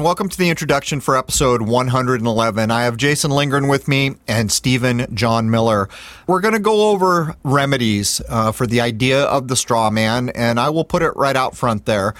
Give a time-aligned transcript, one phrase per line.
[0.00, 2.70] Welcome to the introduction for episode 111.
[2.70, 5.88] I have Jason Lindgren with me and Stephen John Miller.
[6.26, 10.60] We're going to go over remedies uh, for the idea of the straw man, and
[10.60, 12.14] I will put it right out front there.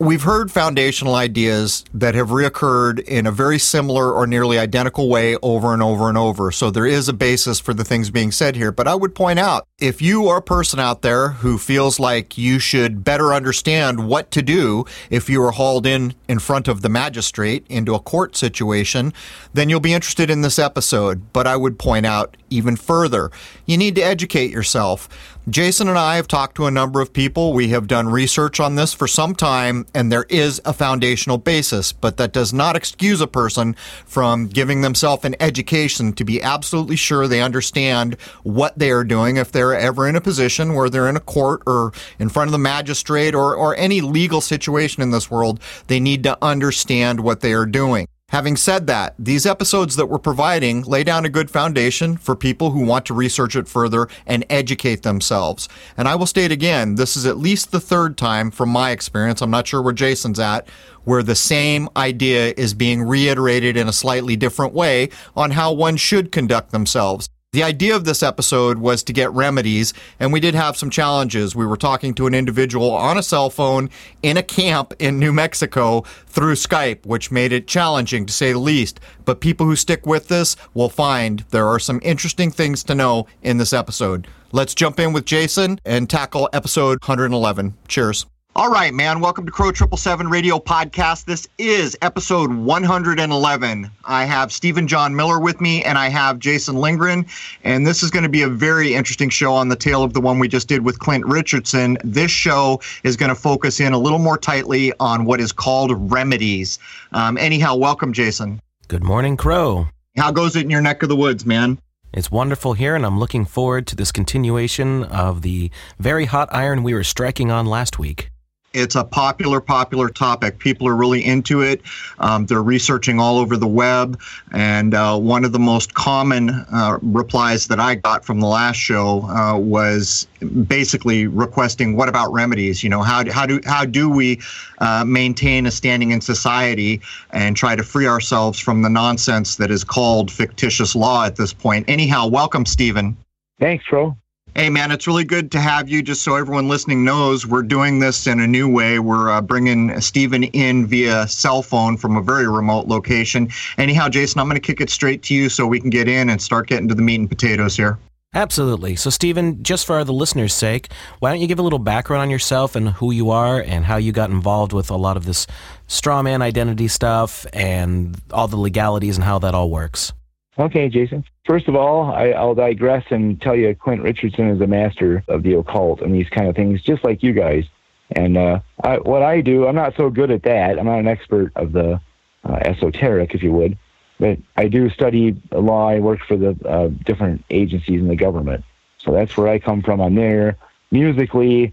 [0.00, 5.36] We've heard foundational ideas that have reoccurred in a very similar or nearly identical way
[5.42, 6.52] over and over and over.
[6.52, 8.70] So there is a basis for the things being said here.
[8.70, 12.38] But I would point out if you are a person out there who feels like
[12.38, 16.82] you should better understand what to do if you are hauled in in front of
[16.82, 19.12] the magistrate into a court situation,
[19.52, 21.32] then you'll be interested in this episode.
[21.32, 23.32] But I would point out even further,
[23.66, 25.08] you need to educate yourself.
[25.50, 27.54] Jason and I have talked to a number of people.
[27.54, 31.92] We have done research on this for some time, and there is a foundational basis,
[31.92, 36.96] but that does not excuse a person from giving themselves an education to be absolutely
[36.96, 41.08] sure they understand what they are doing if they're ever in a position where they're
[41.08, 45.12] in a court or in front of the magistrate or, or any legal situation in
[45.12, 45.60] this world.
[45.86, 48.06] They need to understand what they are doing.
[48.30, 52.72] Having said that, these episodes that we're providing lay down a good foundation for people
[52.72, 55.66] who want to research it further and educate themselves.
[55.96, 59.40] And I will state again, this is at least the third time from my experience,
[59.40, 60.68] I'm not sure where Jason's at,
[61.04, 65.96] where the same idea is being reiterated in a slightly different way on how one
[65.96, 67.30] should conduct themselves.
[67.54, 71.56] The idea of this episode was to get remedies, and we did have some challenges.
[71.56, 73.88] We were talking to an individual on a cell phone
[74.22, 78.58] in a camp in New Mexico through Skype, which made it challenging to say the
[78.58, 79.00] least.
[79.24, 83.26] But people who stick with this will find there are some interesting things to know
[83.42, 84.28] in this episode.
[84.52, 87.78] Let's jump in with Jason and tackle episode 111.
[87.88, 88.26] Cheers.
[88.56, 89.20] All right, man.
[89.20, 91.26] Welcome to Crow Triple Seven Radio Podcast.
[91.26, 93.90] This is episode 111.
[94.04, 97.24] I have Stephen John Miller with me, and I have Jason Lindgren.
[97.62, 100.20] And this is going to be a very interesting show on the tail of the
[100.20, 101.98] one we just did with Clint Richardson.
[102.02, 105.92] This show is going to focus in a little more tightly on what is called
[106.10, 106.80] remedies.
[107.12, 108.60] Um, anyhow, welcome, Jason.
[108.88, 109.86] Good morning, Crow.
[110.16, 111.78] How goes it in your neck of the woods, man?
[112.12, 115.70] It's wonderful here, and I'm looking forward to this continuation of the
[116.00, 118.30] very hot iron we were striking on last week.
[118.78, 120.58] It's a popular, popular topic.
[120.58, 121.82] People are really into it.
[122.18, 124.20] Um, they're researching all over the web.
[124.52, 128.76] And uh, one of the most common uh, replies that I got from the last
[128.76, 130.26] show uh, was
[130.66, 132.82] basically requesting, "What about remedies?
[132.84, 134.40] You know, how do, how do how do we
[134.78, 137.00] uh, maintain a standing in society
[137.30, 141.52] and try to free ourselves from the nonsense that is called fictitious law at this
[141.52, 143.16] point?" Anyhow, welcome, Stephen.
[143.58, 144.16] Thanks, Crow.
[144.54, 146.02] Hey, man, it's really good to have you.
[146.02, 148.98] Just so everyone listening knows, we're doing this in a new way.
[148.98, 153.50] We're uh, bringing Stephen in via cell phone from a very remote location.
[153.76, 156.28] Anyhow, Jason, I'm going to kick it straight to you so we can get in
[156.28, 157.98] and start getting to the meat and potatoes here.
[158.34, 158.94] Absolutely.
[158.96, 162.30] So, Stephen, just for the listeners' sake, why don't you give a little background on
[162.30, 165.46] yourself and who you are and how you got involved with a lot of this
[165.86, 170.12] straw man identity stuff and all the legalities and how that all works?
[170.58, 171.24] Okay, Jason.
[171.44, 175.44] First of all, I, will digress and tell you Clint Richardson is a master of
[175.44, 177.64] the occult and these kind of things, just like you guys.
[178.10, 180.78] And uh, I, what I do, I'm not so good at that.
[180.78, 182.00] I'm not an expert of the
[182.44, 183.78] uh, esoteric, if you would,
[184.18, 185.88] but I do study law.
[185.88, 188.64] I work for the uh, different agencies in the government.
[188.98, 190.00] So that's where I come from.
[190.00, 190.56] I'm there.
[190.90, 191.72] Musically,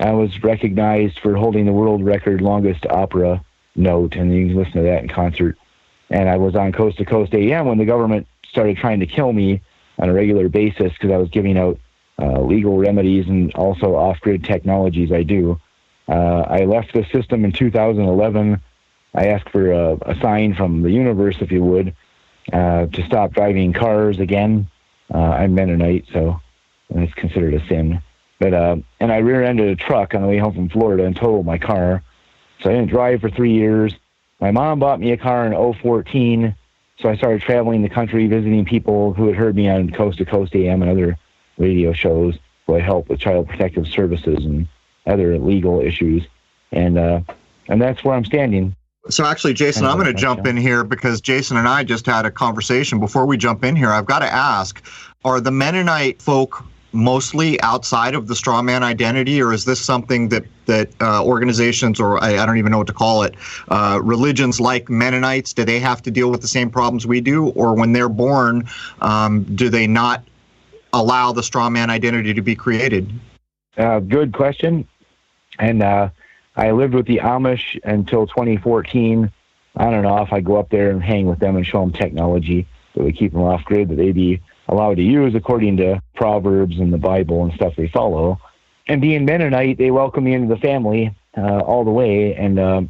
[0.00, 3.44] I was recognized for holding the world record longest opera
[3.76, 5.58] note, and you can listen to that in concert
[6.12, 9.32] and I was on Coast to Coast AM when the government started trying to kill
[9.32, 9.60] me
[9.98, 11.78] on a regular basis because I was giving out
[12.18, 15.58] uh, legal remedies and also off-grid technologies I do.
[16.08, 18.60] Uh, I left the system in 2011.
[19.14, 21.94] I asked for a, a sign from the universe, if you would,
[22.52, 24.68] uh, to stop driving cars again.
[25.12, 26.40] Uh, I'm Mennonite, so
[26.90, 28.02] it's considered a sin.
[28.38, 31.46] But uh, and I rear-ended a truck on the way home from Florida and totaled
[31.46, 32.02] my car.
[32.60, 33.94] So I didn't drive for three years.
[34.42, 36.52] My mom bought me a car in 014,
[36.98, 40.24] so I started traveling the country, visiting people who had heard me on Coast to
[40.24, 41.16] Coast AM and other
[41.58, 42.36] radio shows.
[42.66, 44.66] So I helped with child protective services and
[45.06, 46.24] other legal issues,
[46.72, 47.20] and uh,
[47.68, 48.74] and that's where I'm standing.
[49.10, 52.26] So actually, Jason, I'm going to jump in here because Jason and I just had
[52.26, 52.98] a conversation.
[52.98, 54.84] Before we jump in here, I've got to ask:
[55.24, 60.44] Are the Mennonite folk mostly outside of the strawman identity, or is this something that
[60.66, 63.34] that uh, organizations, or I, I, don't even know what to call it,
[63.68, 67.48] uh, religions like Mennonites, do they have to deal with the same problems we do,
[67.50, 68.68] or when they're born,
[69.00, 70.22] um, do they not
[70.92, 73.10] allow the strawman identity to be created?
[73.76, 74.86] Uh, good question,
[75.58, 76.10] and uh,
[76.54, 79.30] I lived with the Amish until 2014.
[79.74, 82.66] On and off, I go up there and hang with them and show them technology
[82.94, 86.78] that we keep them off grid, that they be allowed to use according to Proverbs
[86.78, 88.40] and the Bible and stuff they follow.
[88.88, 92.34] And being Mennonite, they welcome me into the family uh, all the way.
[92.34, 92.82] And uh,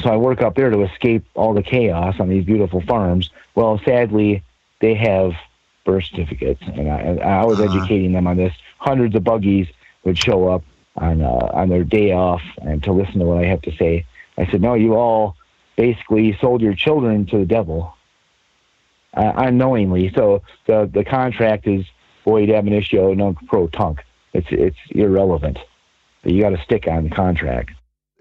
[0.00, 3.30] So I work up there to escape all the chaos on these beautiful farms.
[3.54, 4.42] Well, sadly,
[4.80, 5.32] they have
[5.84, 7.68] birth certificates, and I, I was Uh-huh.
[7.70, 8.54] educating them on this.
[8.78, 9.66] Hundreds of buggies
[10.04, 10.62] would show up
[10.96, 14.04] on uh, on their day off and to listen to what I have to say.
[14.38, 15.36] I said, "No, you all
[15.76, 17.94] basically sold your children to the devil
[19.16, 21.84] uh, unknowingly." So the the contract is
[22.24, 23.98] void ab initio nunc pro tunc.
[24.32, 25.58] It's it's irrelevant.
[26.24, 27.70] You got to stick on the contract.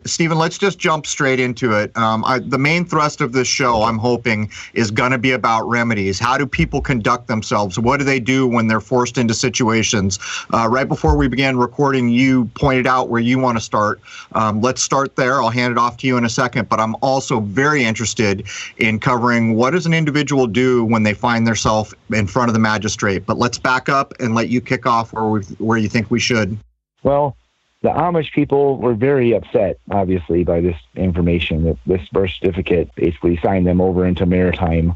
[0.06, 1.96] Stephen, let's just jump straight into it.
[1.98, 5.68] Um, I, the main thrust of this show, I'm hoping, is going to be about
[5.68, 6.20] remedies.
[6.20, 7.78] How do people conduct themselves?
[7.78, 10.18] What do they do when they're forced into situations?
[10.54, 14.00] Uh, right before we began recording, you pointed out where you want to start.
[14.34, 15.42] Um, let's start there.
[15.42, 16.70] I'll hand it off to you in a second.
[16.70, 18.48] But I'm also very interested
[18.78, 22.60] in covering what does an individual do when they find themselves in front of the
[22.60, 23.26] magistrate.
[23.26, 26.20] But let's back up and let you kick off where we, where you think we
[26.20, 26.58] should.
[27.04, 27.36] Well,
[27.82, 33.38] the Amish people were very upset, obviously, by this information that this birth certificate basically
[33.38, 34.96] signed them over into maritime,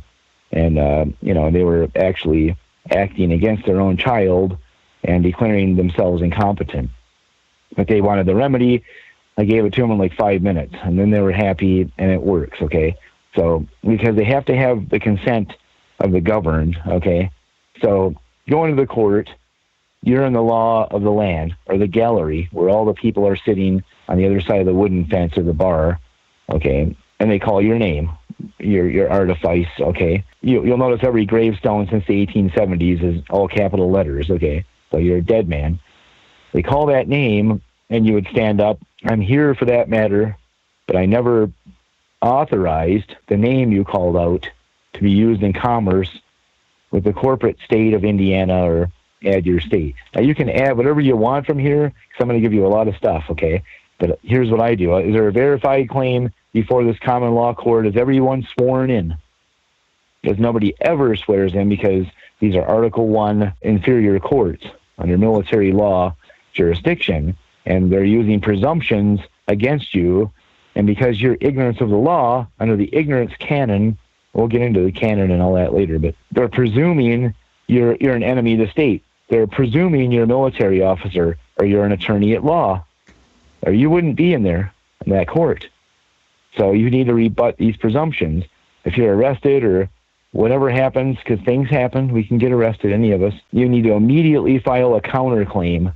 [0.51, 2.57] and uh, you know they were actually
[2.91, 4.57] acting against their own child
[5.03, 6.89] and declaring themselves incompetent.
[7.75, 8.83] But they wanted the remedy.
[9.37, 12.11] I gave it to them in like five minutes, and then they were happy, and
[12.11, 12.61] it works.
[12.61, 12.97] Okay,
[13.33, 15.53] so because they have to have the consent
[15.99, 16.77] of the governed.
[16.85, 17.31] Okay,
[17.81, 18.13] so
[18.49, 19.29] going to the court
[20.03, 23.37] you're in the law of the land or the gallery where all the people are
[23.37, 25.99] sitting on the other side of the wooden fence or the bar,
[26.49, 28.11] okay, and they call your name,
[28.59, 30.25] your your artifice, okay.
[30.41, 34.65] You, you'll notice every gravestone since the 1870s is all capital letters, okay.
[34.91, 35.79] So you're a dead man.
[36.51, 38.79] They call that name, and you would stand up.
[39.05, 40.37] I'm here for that matter,
[40.85, 41.49] but I never
[42.21, 44.49] authorized the name you called out
[44.93, 46.09] to be used in commerce
[46.91, 48.91] with the corporate state of Indiana or
[49.25, 49.95] add your state.
[50.15, 52.65] Now you can add whatever you want from here because I'm going to give you
[52.65, 53.63] a lot of stuff, okay?
[53.99, 54.93] But here's what I do.
[54.93, 57.87] Uh, is there a verified claim before this common law court?
[57.87, 59.15] Is everyone sworn in?
[60.21, 62.05] Because nobody ever swears in because
[62.39, 64.65] these are Article 1 inferior courts
[64.97, 66.15] under military law
[66.53, 67.35] jurisdiction,
[67.65, 70.31] and they're using presumptions against you.
[70.75, 73.97] And because your ignorance of the law, under the ignorance canon,
[74.33, 77.33] we'll get into the canon and all that later, but they're presuming
[77.67, 81.85] you're, you're an enemy of the state they're presuming you're a military officer or you're
[81.85, 82.85] an attorney at law,
[83.63, 84.71] or you wouldn't be in there
[85.03, 85.67] in that court.
[86.55, 88.43] So you need to rebut these presumptions.
[88.85, 89.89] If you're arrested or
[90.33, 93.93] whatever happens, because things happen, we can get arrested, any of us, you need to
[93.93, 95.95] immediately file a counterclaim.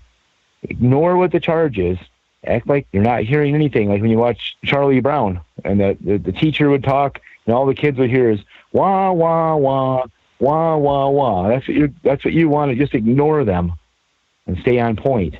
[0.63, 1.99] Ignore what the charge is.
[2.43, 6.17] Act like you're not hearing anything, like when you watch Charlie Brown and the, the,
[6.17, 8.39] the teacher would talk and all the kids would hear is
[8.71, 10.05] wah, wah, wah
[10.39, 11.47] wah wah wah.
[11.47, 13.73] That's what you that's what you want to just ignore them
[14.45, 15.35] and stay on point.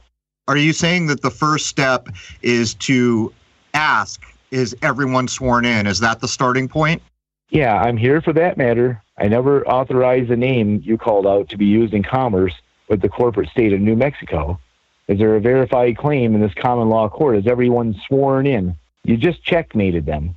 [0.48, 2.08] Are you saying that the first step
[2.42, 3.34] is to
[3.74, 5.88] ask, is everyone sworn in?
[5.88, 7.02] Is that the starting point?
[7.50, 9.02] Yeah, I'm here for that matter.
[9.18, 12.54] I never authorized the name you called out to be used in commerce
[12.88, 14.60] with the corporate state of New Mexico.
[15.08, 17.38] Is there a verified claim in this common law court?
[17.38, 18.76] Is everyone sworn in?
[19.04, 20.36] You just checkmated them.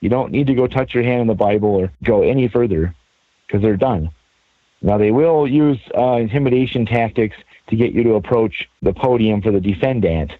[0.00, 2.94] You don't need to go touch your hand in the Bible or go any further
[3.46, 4.10] because they're done.
[4.82, 7.36] Now, they will use uh, intimidation tactics
[7.68, 10.32] to get you to approach the podium for the defendant.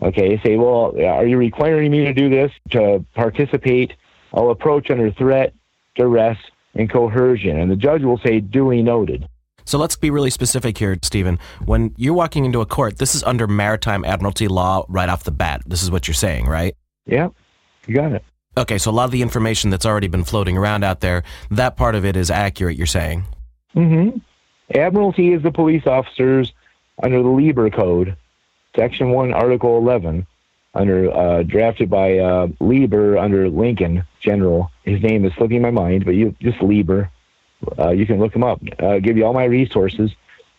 [0.00, 3.92] Okay, say, well, are you requiring me to do this to participate?
[4.34, 5.54] I'll approach under threat,
[5.94, 6.38] duress,
[6.74, 7.58] and coercion.
[7.58, 9.28] And the judge will say, duly noted.
[9.64, 11.38] So let's be really specific here, Stephen.
[11.64, 15.30] When you're walking into a court, this is under maritime admiralty law right off the
[15.30, 15.62] bat.
[15.66, 16.74] This is what you're saying, right?
[17.06, 17.28] Yeah,
[17.86, 18.24] you got it.
[18.56, 21.76] Okay, so a lot of the information that's already been floating around out there, that
[21.76, 23.24] part of it is accurate, you're saying?
[23.74, 24.18] Mm-hmm.
[24.74, 26.52] Admiralty is the police officers
[27.02, 28.16] under the Lieber Code,
[28.76, 30.26] Section 1, Article 11,
[30.74, 34.70] under uh, drafted by uh, Lieber under Lincoln General.
[34.84, 37.10] His name is slipping my mind, but you just Lieber.
[37.78, 38.60] Uh, you can look him up.
[38.78, 40.10] Uh, give you all my resources.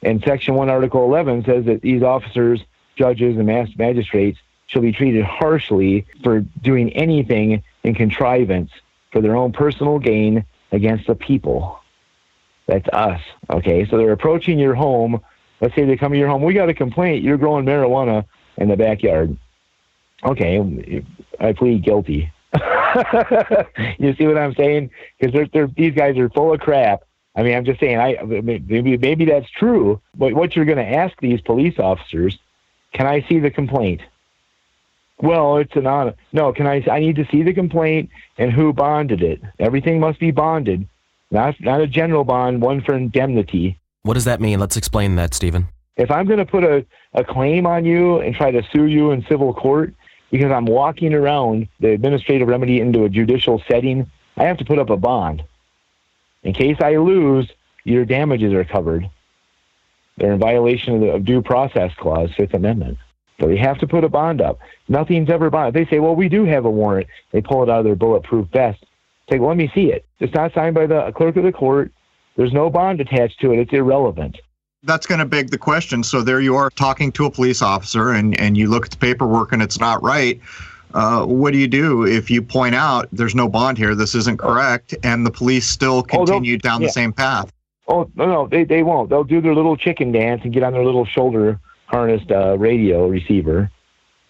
[0.02, 2.64] And Section 1, Article 11 says that these officers,
[2.96, 8.72] judges, and magistrates shall be treated harshly for doing anything in contrivance
[9.12, 11.80] for their own personal gain against the people.
[12.68, 13.22] That's us.
[13.50, 15.22] Okay, so they're approaching your home.
[15.62, 16.42] Let's say they come to your home.
[16.42, 17.24] We got a complaint.
[17.24, 18.26] You're growing marijuana
[18.58, 19.38] in the backyard.
[20.24, 21.04] Okay,
[21.40, 22.32] I plead guilty.
[23.98, 24.92] you see what I'm saying?
[25.20, 27.04] Because these guys are full of crap.
[27.36, 27.98] I mean, I'm just saying.
[27.98, 30.00] I maybe maybe that's true.
[30.16, 32.38] But what you're going to ask these police officers?
[32.94, 34.02] Can I see the complaint?
[35.22, 36.16] Well, it's an honor.
[36.32, 36.84] No, can I?
[36.92, 39.42] I need to see the complaint and who bonded it.
[39.60, 40.88] Everything must be bonded,
[41.32, 43.80] not not a general bond, one for indemnity.
[44.02, 44.60] What does that mean?
[44.60, 45.68] Let's explain that, Stephen.
[45.96, 49.12] If I'm going to put a, a claim on you and try to sue you
[49.12, 49.94] in civil court,
[50.32, 54.80] because I'm walking around the administrative remedy into a judicial setting, I have to put
[54.80, 55.44] up a bond.
[56.42, 57.50] In case I lose,
[57.84, 59.10] your damages are covered.
[60.18, 62.98] They're in violation of the of due process clause, Fifth Amendment.
[63.40, 64.60] So they have to put a bond up.
[64.88, 65.74] Nothing's ever bonded.
[65.74, 67.08] They say, well, we do have a warrant.
[67.32, 68.86] They pull it out of their bulletproof vest.
[69.30, 70.06] Say, well, let me see it.
[70.20, 71.92] It's not signed by the clerk of the court.
[72.36, 73.60] There's no bond attached to it.
[73.60, 74.38] It's irrelevant.
[74.84, 76.04] That's going to beg the question.
[76.04, 78.98] So there you are talking to a police officer, and, and you look at the
[78.98, 80.40] paperwork and it's not right.
[80.94, 84.38] Uh, what do you do if you point out there's no bond here, this isn't
[84.38, 86.88] correct, and the police still Oh, continue down yeah.
[86.88, 87.52] the same path?
[87.88, 89.10] Oh no, no, they they won't.
[89.10, 91.60] They'll do their little chicken dance and get on their little shoulder
[91.94, 93.70] harnessed uh, radio receiver,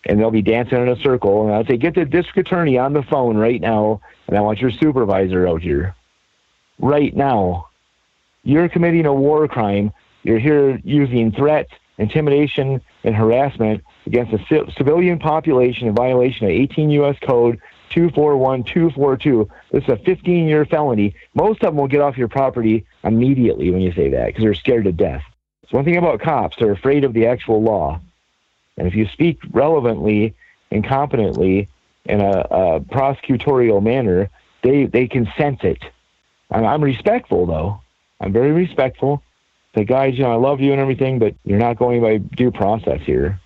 [0.05, 1.45] and they'll be dancing in a circle.
[1.45, 4.59] And I'll say, get the district attorney on the phone right now, and I want
[4.59, 5.95] your supervisor out here,
[6.77, 7.69] right now.
[8.43, 9.93] You're committing a war crime.
[10.23, 16.51] You're here using threats, intimidation, and harassment against a ci- civilian population in violation of
[16.51, 17.15] 18 U.S.
[17.25, 19.49] Code 241242.
[19.71, 21.15] This is a 15 year felony.
[21.33, 24.53] Most of them will get off your property immediately when you say that because they're
[24.53, 25.23] scared to death.
[25.69, 27.99] So, one thing about cops, they're afraid of the actual law.
[28.77, 30.35] And if you speak relevantly
[30.71, 31.69] and competently
[32.05, 34.29] in a, a prosecutorial manner,
[34.63, 35.83] they, they can sense it.
[36.49, 37.81] I'm, I'm respectful, though.
[38.19, 39.21] I'm very respectful.
[39.75, 42.51] Say, guys, you know, I love you and everything, but you're not going by due
[42.51, 43.39] process here.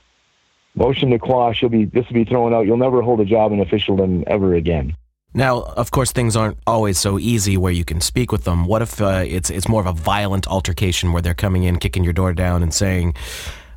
[0.76, 1.62] Motion to quash.
[1.62, 2.66] You'll be this will be thrown out.
[2.68, 4.96] You'll never hold a job in officialdom ever again.
[5.34, 8.66] Now, of course, things aren't always so easy where you can speak with them.
[8.66, 12.04] What if uh, it's it's more of a violent altercation where they're coming in, kicking
[12.04, 13.14] your door down, and saying,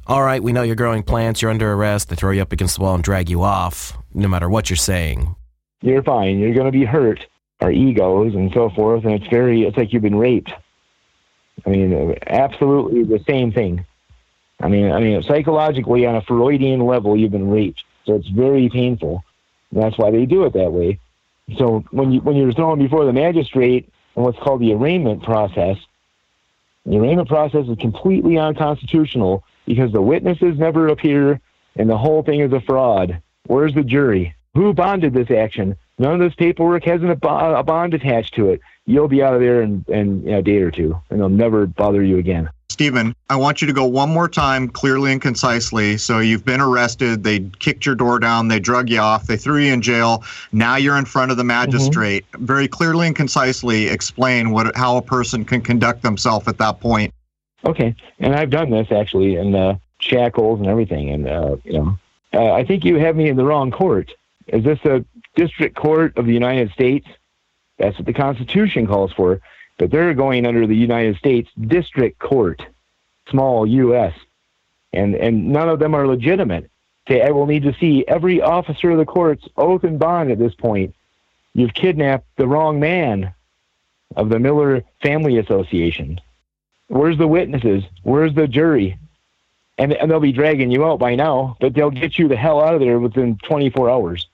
[0.06, 1.42] "All right, we know you're growing plants.
[1.42, 4.28] You're under arrest." They throw you up against the wall and drag you off, no
[4.28, 5.34] matter what you're saying.
[5.82, 6.38] You're fine.
[6.38, 7.26] You're going to be hurt.
[7.60, 9.64] Our egos and so forth, and it's very.
[9.64, 10.52] It's like you've been raped.
[11.66, 13.84] I mean, absolutely the same thing.
[14.60, 18.68] I mean, I mean, psychologically on a Freudian level, you've been raped, so it's very
[18.68, 19.24] painful.
[19.72, 20.98] That's why they do it that way.
[21.56, 25.76] So when you when you're thrown before the magistrate in what's called the arraignment process,
[26.86, 31.40] the arraignment process is completely unconstitutional because the witnesses never appear
[31.76, 33.22] and the whole thing is a fraud.
[33.46, 34.34] Where's the jury?
[34.54, 35.76] Who bonded this action?
[36.00, 38.62] None of this paperwork has a, a bond attached to it.
[38.86, 42.02] You'll be out of there in, in a day or two, and they'll never bother
[42.02, 42.48] you again.
[42.70, 45.98] Stephen, I want you to go one more time clearly and concisely.
[45.98, 49.58] So you've been arrested, they kicked your door down, they drug you off, they threw
[49.58, 50.24] you in jail.
[50.52, 52.24] Now you're in front of the magistrate.
[52.38, 57.12] Very clearly and concisely explain what how a person can conduct themselves at that point.
[57.66, 61.98] Okay, and I've done this actually in uh, shackles and everything, and uh, you know,
[62.32, 64.12] uh, I think you have me in the wrong court.
[64.46, 65.04] Is this a
[65.34, 67.06] district court of the United States?
[67.78, 69.40] That's what the Constitution calls for,
[69.78, 72.62] but they're going under the United States District Court,
[73.28, 74.14] small U.S.,
[74.92, 76.70] and and none of them are legitimate.
[77.06, 80.38] Okay, I will need to see every officer of the court's oath and bond at
[80.38, 80.94] this point.
[81.54, 83.32] You've kidnapped the wrong man
[84.16, 86.20] of the Miller Family Association.
[86.88, 87.84] Where's the witnesses?
[88.02, 88.98] Where's the jury?
[89.78, 92.60] And, and they'll be dragging you out by now, but they'll get you the hell
[92.60, 94.28] out of there within 24 hours.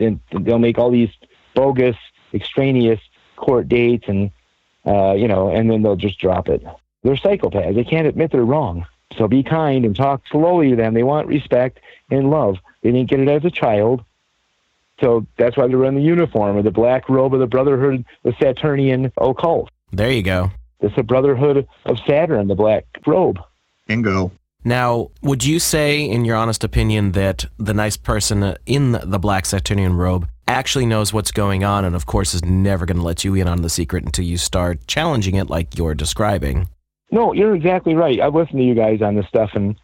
[0.00, 1.10] Then they'll make all these
[1.54, 1.96] bogus,
[2.34, 3.00] extraneous
[3.36, 4.30] court dates, and
[4.86, 6.64] uh, you know, and then they'll just drop it.
[7.02, 7.74] They're psychopaths.
[7.74, 8.86] They can't admit they're wrong.
[9.16, 10.94] So be kind and talk slowly to them.
[10.94, 11.80] They want respect
[12.10, 12.58] and love.
[12.82, 14.04] They didn't get it as a child.
[15.00, 18.34] So that's why they're in the uniform or the black robe of the Brotherhood, the
[18.40, 19.70] Saturnian occult.
[19.92, 20.50] There you go.
[20.80, 23.38] It's the Brotherhood of Saturn, the black robe.
[23.86, 24.32] Bingo.
[24.64, 29.46] Now, would you say, in your honest opinion, that the nice person in the black
[29.46, 33.24] Saturnian robe actually knows what's going on and, of course, is never going to let
[33.24, 36.68] you in on the secret until you start challenging it like you're describing?
[37.10, 38.20] No, you're exactly right.
[38.20, 39.76] I've listened to you guys on this stuff, and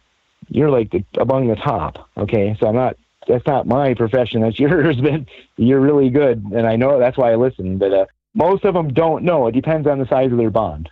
[0.49, 2.07] you're like the, among the top.
[2.17, 2.97] Okay, so I'm not.
[3.27, 4.41] That's not my profession.
[4.41, 5.21] That's yours, but
[5.57, 7.77] you're really good, and I know that's why I listen.
[7.77, 9.47] But uh, most of them don't know.
[9.47, 10.89] It depends on the size of their bond.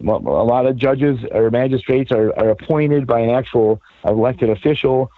[0.00, 5.10] A lot of judges or magistrates are, are appointed by an actual elected official,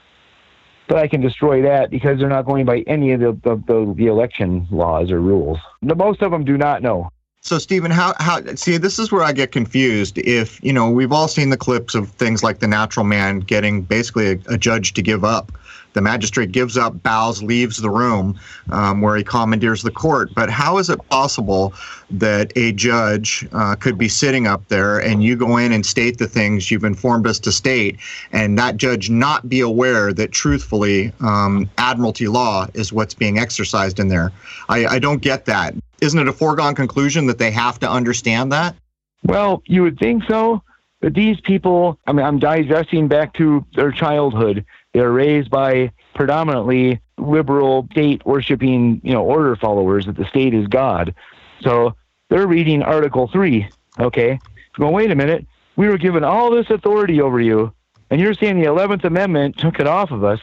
[0.89, 3.95] but I can destroy that because they're not going by any of the, the, the,
[3.97, 5.59] the election laws or rules.
[5.83, 7.11] The- Most of them do not know.
[7.41, 10.19] So, Stephen, how, how, see, this is where I get confused.
[10.19, 13.83] If, you know, we've all seen the clips of things like the natural man getting
[13.83, 15.53] basically a, a judge to give up.
[15.93, 18.39] The magistrate gives up, bows, leaves the room
[18.71, 20.35] um, where he commandeers the court.
[20.35, 21.73] But how is it possible
[22.11, 26.19] that a judge uh, could be sitting up there and you go in and state
[26.19, 27.97] the things you've informed us to state,
[28.33, 33.99] and that judge not be aware that truthfully um, admiralty law is what's being exercised
[33.99, 34.33] in there?
[34.69, 35.75] I, I don't get that.
[36.01, 38.77] Isn't it a foregone conclusion that they have to understand that?
[39.25, 40.63] Well, you would think so,
[41.01, 44.65] But these people, I mean, I'm digressing back to their childhood.
[44.95, 50.67] They're raised by predominantly liberal state worshiping, you know, order followers that the state is
[50.67, 51.15] God.
[51.61, 51.95] So
[52.29, 53.69] they're reading Article 3,
[54.01, 54.39] okay?
[54.79, 57.73] Going, wait a minute, we were given all this authority over you,
[58.11, 60.41] and you're saying the 11th Amendment took it off of us,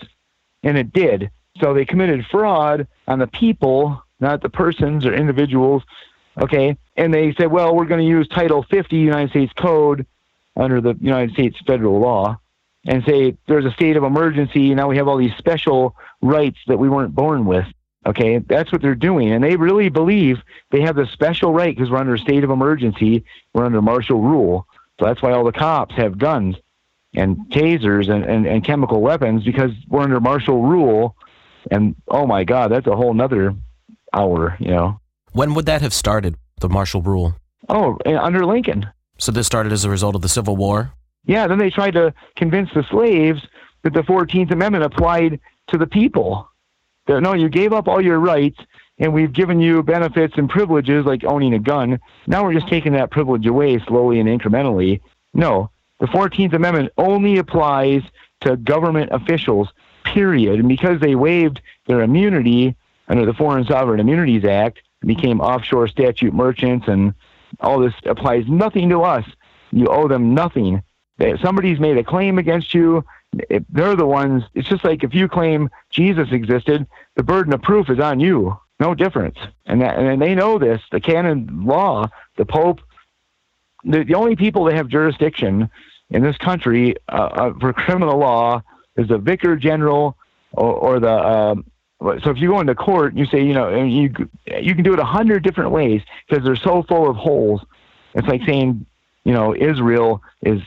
[0.64, 1.30] and it did.
[1.60, 5.84] So they committed fraud on the people, not the persons or individuals,
[6.42, 6.78] okay?
[6.98, 10.06] And they said, well, we're going to use Title 50 United States Code
[10.56, 12.40] under the United States federal law
[12.86, 14.74] and say there's a state of emergency.
[14.74, 17.66] Now we have all these special rights that we weren't born with.
[18.06, 19.32] Okay, that's what they're doing.
[19.32, 22.50] And they really believe they have the special right because we're under a state of
[22.50, 24.68] emergency, we're under martial rule.
[25.00, 26.58] So that's why all the cops have guns
[27.16, 31.16] and tasers and, and, and chemical weapons because we're under martial rule.
[31.72, 33.56] And oh my God, that's a whole nother
[34.14, 35.00] hour, you know.
[35.32, 37.36] When would that have started, the martial rule?
[37.70, 38.88] Oh, eh, under Lincoln.
[39.18, 40.94] So this started as a result of the Civil War?
[41.26, 43.42] Yeah, then they tried to convince the slaves
[43.84, 45.40] that the 14th Amendment applied
[45.70, 46.50] to the people.
[47.08, 48.60] That, no, you gave up all your rights,
[49.00, 52.00] and we've given you benefits and privileges like owning a gun.
[52.28, 55.02] Now we're just taking that privilege away slowly and incrementally.
[55.34, 58.02] No, the 14th Amendment only applies
[58.42, 59.70] to government officials,
[60.04, 60.60] period.
[60.60, 62.76] And because they waived their immunity
[63.08, 67.14] under the Foreign Sovereign Immunities Act, became offshore statute merchants, and
[67.60, 69.26] all this applies nothing to us.
[69.72, 70.82] You owe them nothing.
[71.20, 73.04] If somebody's made a claim against you,
[73.50, 74.44] if they're the ones.
[74.54, 78.58] It's just like if you claim Jesus existed, the burden of proof is on you.
[78.80, 79.38] No difference.
[79.66, 80.82] And that, and they know this.
[80.92, 82.82] The canon law, the Pope,
[83.84, 85.70] the, the only people that have jurisdiction
[86.10, 88.62] in this country uh, uh, for criminal law
[88.98, 90.18] is the vicar general
[90.52, 91.14] or, or the.
[91.14, 91.66] Um,
[92.24, 94.14] so if you go into court, and you say, you know, and you
[94.62, 97.62] you can do it a hundred different ways because they're so full of holes.
[98.14, 98.86] It's like saying,
[99.24, 100.62] you know, Israel is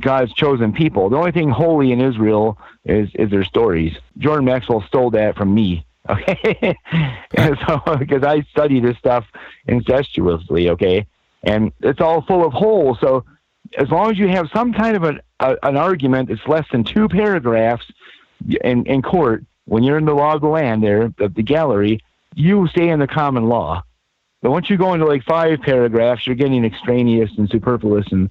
[0.00, 1.08] God's chosen people.
[1.08, 3.96] The only thing holy in Israel is is their stories.
[4.18, 5.86] Jordan Maxwell stole that from me.
[6.10, 6.76] Okay,
[7.36, 9.26] so because I study this stuff
[9.68, 10.70] incestuously.
[10.70, 11.06] Okay,
[11.44, 12.98] and it's all full of holes.
[13.00, 13.24] So
[13.78, 16.82] as long as you have some kind of an a, an argument that's less than
[16.82, 17.84] two paragraphs
[18.64, 22.00] in in court, when you're in the law of the land there, the, the gallery,
[22.34, 23.82] you stay in the common law.
[24.42, 28.30] But once you go into like five paragraphs, you're getting extraneous and superfluous and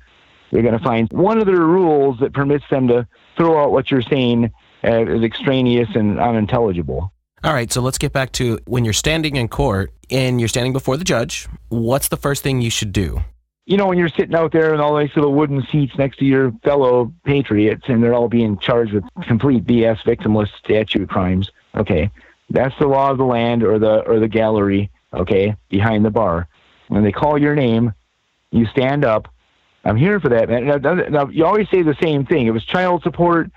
[0.51, 3.91] you're going to find one of their rules that permits them to throw out what
[3.91, 7.11] you're saying as extraneous and unintelligible.
[7.43, 10.73] All right, so let's get back to when you're standing in court and you're standing
[10.73, 13.21] before the judge, what's the first thing you should do?
[13.69, 16.25] You know, when you're sitting out there in all these little wooden seats next to
[16.25, 22.09] your fellow patriots and they're all being charged with complete BS victimless statute crimes, okay,
[22.49, 26.47] that's the law of the land or the or the gallery, okay, behind the bar.
[26.87, 27.93] When they call your name,
[28.51, 29.27] you stand up
[29.83, 30.65] I'm here for that, man.
[30.65, 32.47] Now, now, you always say the same thing.
[32.47, 33.49] It was child support.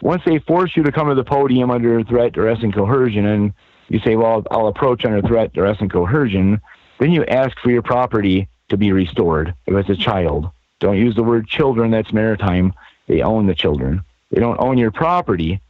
[0.00, 3.52] Once they force you to come to the podium under threat, duress, and coercion, and
[3.88, 6.60] you say, well, I'll approach under threat, duress, and coercion,
[6.98, 10.50] then you ask for your property to be restored if it's a child.
[10.80, 12.72] Don't use the word children, that's maritime.
[13.06, 14.02] They own the children.
[14.30, 15.60] They don't own your property.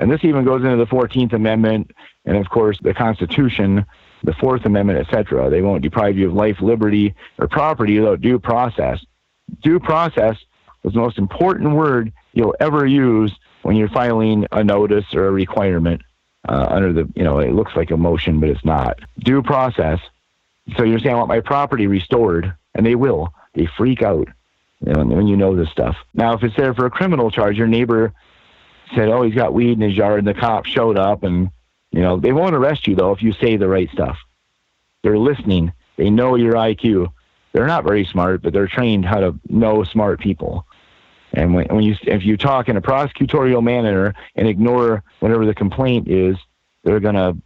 [0.00, 1.90] And this even goes into the 14th Amendment
[2.24, 3.84] and, of course, the Constitution,
[4.22, 5.50] the Fourth Amendment, etc.
[5.50, 9.04] They won't deprive you of life, liberty, or property without due process
[9.60, 10.36] due process
[10.84, 13.32] is the most important word you'll ever use
[13.62, 16.02] when you're filing a notice or a requirement
[16.48, 18.98] uh, under the, you know, it looks like a motion, but it's not.
[19.18, 20.00] Due process.
[20.76, 23.32] So you're saying, I want my property restored, and they will.
[23.54, 24.28] They freak out
[24.84, 25.96] you know, when you know this stuff.
[26.14, 28.12] Now, if it's there for a criminal charge, your neighbor
[28.94, 31.50] said, oh, he's got weed in his yard, and the cop showed up, and,
[31.90, 34.18] you know, they won't arrest you, though, if you say the right stuff.
[35.02, 35.72] They're listening.
[35.96, 37.12] They know your IQ
[37.52, 40.66] they're not very smart, but they're trained how to know smart people.
[41.34, 45.54] And when, when you if you talk in a prosecutorial manner and ignore whatever the
[45.54, 46.36] complaint is,
[46.82, 47.36] they're gonna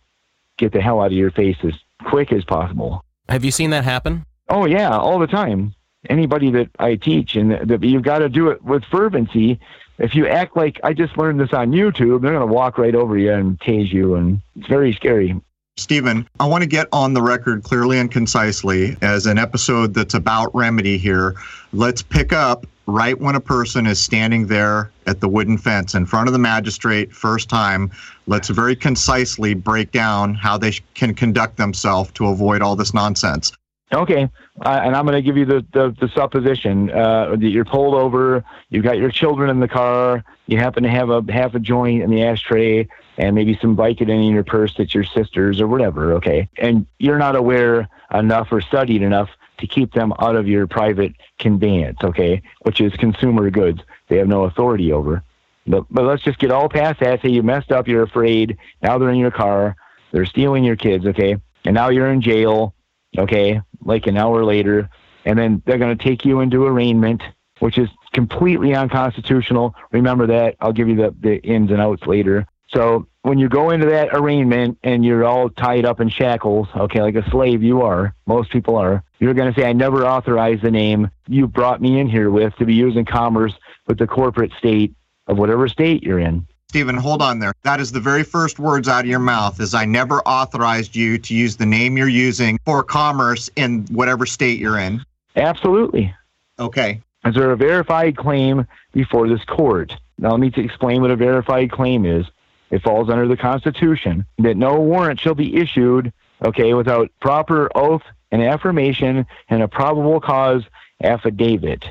[0.57, 1.75] get the hell out of your face as
[2.05, 3.05] quick as possible.
[3.29, 4.25] Have you seen that happen?
[4.49, 5.75] Oh yeah, all the time.
[6.09, 9.59] Anybody that I teach, and the, you've got to do it with fervency.
[9.99, 12.95] If you act like I just learned this on YouTube, they're going to walk right
[12.95, 15.41] over you and tase you, and it's very scary.
[15.79, 20.15] Stephen, I want to get on the record clearly and concisely as an episode that's
[20.15, 21.35] about remedy here.
[21.75, 26.07] Let's pick up right when a person is standing there at the wooden fence in
[26.07, 27.91] front of the magistrate first time.
[28.27, 33.53] Let's very concisely break down how they can conduct themselves to avoid all this nonsense.
[33.93, 34.31] Okay,
[34.65, 37.95] uh, and I'm going to give you the, the, the supposition uh, that you're pulled
[37.95, 41.61] over, you've got your children in the car, you happen to have a half a
[41.61, 45.67] joint in the ashtray, and maybe some Vicodin in your purse that's your sister's or
[45.67, 46.49] whatever, okay?
[46.59, 51.15] And you're not aware enough or studied enough to keep them out of your private
[51.39, 53.81] conveyance, okay, which is consumer goods.
[54.09, 55.23] They have no authority over.
[55.67, 57.23] But, but let's just get all past that.
[57.23, 58.59] Say you messed up, you're afraid.
[58.83, 59.77] Now they're in your car.
[60.13, 61.37] They're stealing your kids, okay?
[61.65, 62.75] And now you're in jail,
[63.19, 64.89] okay, like an hour later.
[65.25, 67.23] And then they're going to take you into arraignment,
[67.59, 69.75] which is completely unconstitutional.
[69.91, 70.55] Remember that.
[70.61, 72.47] I'll give you the, the ins and outs later.
[72.69, 77.01] So when you go into that arraignment and you're all tied up in shackles, okay,
[77.01, 80.63] like a slave you are, most people are, you're going to say, I never authorized
[80.63, 83.53] the name you brought me in here with to be used in commerce
[83.87, 84.95] with the corporate state
[85.27, 86.47] of whatever state you're in.
[86.69, 87.55] Stephen, hold on there.
[87.63, 91.17] That is the very first words out of your mouth is I never authorized you
[91.19, 95.05] to use the name you're using for commerce in whatever state you're in.
[95.37, 96.13] Absolutely.
[96.59, 97.01] Okay.
[97.25, 99.93] Is there a verified claim before this court?
[100.19, 102.27] Now let me to explain what a verified claim is.
[102.71, 106.13] It falls under the Constitution that no warrant shall be issued,
[106.45, 108.03] okay, without proper oath
[108.33, 110.65] and affirmation and a probable cause
[111.03, 111.85] affidavit.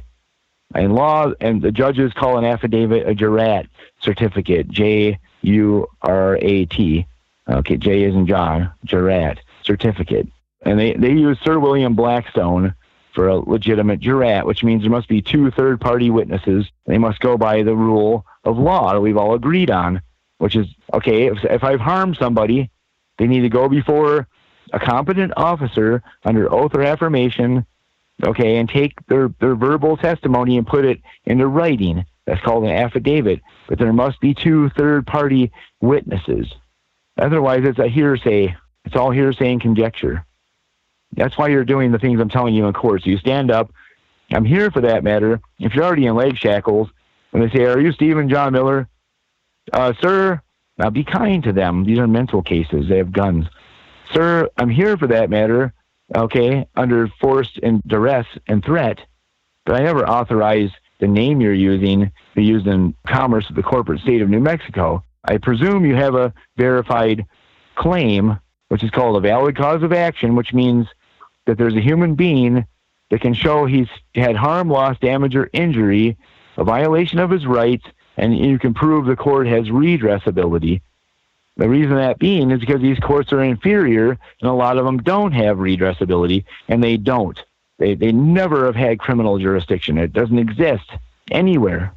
[0.73, 3.67] In law, and the judges call an affidavit a jurat
[4.01, 7.05] certificate, J U R A T.
[7.47, 10.27] Okay, J is in John, jurat certificate.
[10.63, 12.73] And they, they use Sir William Blackstone
[13.13, 16.65] for a legitimate jurat, which means there must be two third party witnesses.
[16.85, 20.01] They must go by the rule of law that we've all agreed on,
[20.45, 22.69] which is okay, if, if I've harmed somebody,
[23.17, 24.27] they need to go before
[24.73, 27.65] a competent officer under oath or affirmation
[28.23, 32.05] okay, and take their, their verbal testimony and put it into writing.
[32.25, 33.41] That's called an affidavit.
[33.67, 36.53] But there must be two third party witnesses.
[37.17, 38.55] Otherwise, it's a hearsay.
[38.85, 40.25] It's all hearsay and conjecture.
[41.13, 43.01] That's why you're doing the things I'm telling you in court.
[43.01, 43.71] So you stand up.
[44.31, 45.41] I'm here for that matter.
[45.57, 46.89] If you're already in leg shackles,
[47.31, 48.87] when they say, Are you Stephen John Miller?
[49.73, 50.41] Uh, sir,
[50.77, 51.83] now be kind to them.
[51.83, 52.87] These are mental cases.
[52.87, 53.45] They have guns.
[54.13, 55.73] Sir, I'm here for that matter
[56.13, 58.99] okay, under force and duress and threat,
[59.65, 64.01] but I never authorize the name you're using be used in commerce of the corporate
[64.01, 65.03] state of New Mexico.
[65.25, 67.25] I presume you have a verified
[67.75, 70.87] claim, which is called a valid cause of action, which means
[71.45, 72.65] that there's a human being
[73.09, 76.17] that can show he's had harm, loss, damage, or injury,
[76.57, 77.85] a violation of his rights,
[78.17, 80.81] and you can prove the court has redressability.
[81.57, 84.97] The reason that being is because these courts are inferior and a lot of them
[84.97, 87.39] don't have redressability and they don't.
[87.77, 89.97] They, they never have had criminal jurisdiction.
[89.97, 90.89] It doesn't exist
[91.31, 91.93] anywhere.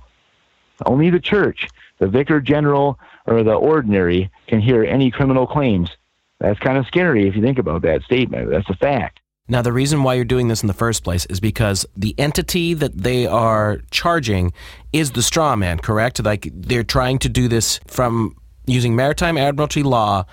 [0.87, 5.91] Only the church, the vicar general, or the ordinary can hear any criminal claims.
[6.39, 8.51] That's kind of scary if you think about that statement.
[8.51, 9.21] That's a fact.
[9.49, 12.75] Now, the reason why you're doing this in the first place is because the entity
[12.75, 14.53] that they are charging
[14.93, 16.23] is the straw man, correct?
[16.23, 20.25] Like they're trying to do this from using maritime admiralty law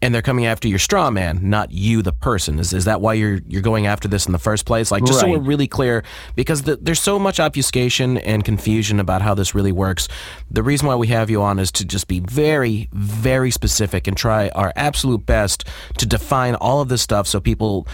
[0.00, 2.58] and they're coming after your straw man, not you, the person.
[2.60, 4.92] Is is that why you're you're going after this in the first place?
[4.92, 5.28] Like, just right.
[5.28, 6.04] so we're really clear,
[6.36, 10.06] because the, there's so much obfuscation and confusion about how this really works.
[10.50, 14.16] The reason why we have you on is to just be very, very specific and
[14.16, 15.64] try our absolute best
[15.96, 17.88] to define all of this stuff, so people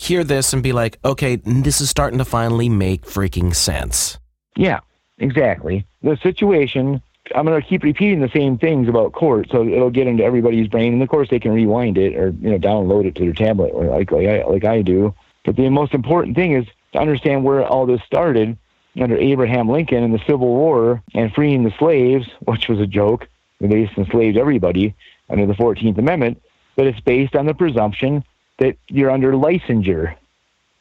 [0.00, 4.18] hear this and be like, okay, this is starting to finally make freaking sense.
[4.56, 4.80] Yeah,
[5.18, 5.86] exactly.
[6.02, 7.02] The situation
[7.34, 10.68] I'm going to keep repeating the same things about court, so it'll get into everybody's
[10.68, 10.94] brain.
[10.94, 13.68] And of course, they can rewind it or you know download it to their tablet,
[13.68, 15.14] or like like I, like I do.
[15.44, 18.56] But the most important thing is to understand where all this started
[18.98, 23.28] under Abraham Lincoln and the Civil War and freeing the slaves, which was a joke.
[23.60, 24.94] They enslaved everybody
[25.28, 26.42] under the 14th Amendment,
[26.76, 28.24] but it's based on the presumption
[28.60, 30.14] that you're under licensure.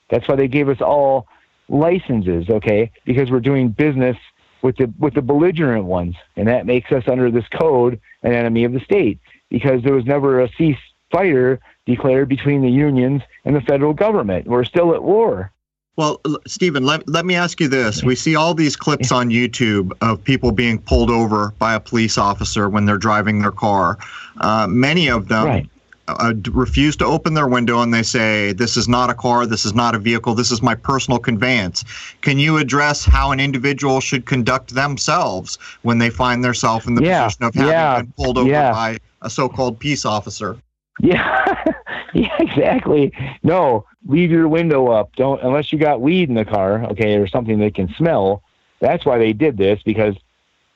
[0.09, 1.27] That's why they gave us all
[1.69, 2.91] licenses, okay?
[3.05, 4.17] Because we're doing business
[4.61, 8.65] with the with the belligerent ones, and that makes us under this code an enemy
[8.65, 13.61] of the state because there was never a ceasefire declared between the unions and the
[13.61, 14.45] federal government.
[14.47, 15.51] We're still at war.
[15.95, 18.03] Well, Stephen, let, let me ask you this.
[18.03, 22.17] We see all these clips on YouTube of people being pulled over by a police
[22.17, 23.97] officer when they're driving their car.
[24.37, 25.69] Uh, many of them right
[26.19, 29.65] uh, refuse to open their window and they say, This is not a car, this
[29.65, 31.83] is not a vehicle, this is my personal conveyance.
[32.21, 37.03] Can you address how an individual should conduct themselves when they find themselves in the
[37.03, 38.71] yeah, position of having yeah, been pulled over yeah.
[38.71, 40.57] by a so called peace officer?
[40.99, 41.63] Yeah,
[42.13, 43.13] yeah, exactly.
[43.43, 45.15] No, leave your window up.
[45.15, 48.43] Don't unless you got weed in the car, okay, or something they can smell.
[48.81, 50.15] That's why they did this because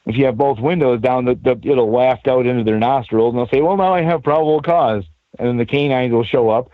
[0.05, 3.39] if you have both windows down, the, the, it'll waft out into their nostrils, and
[3.39, 5.03] they'll say, "Well, now I have probable cause."
[5.37, 6.69] And then the canines will show up.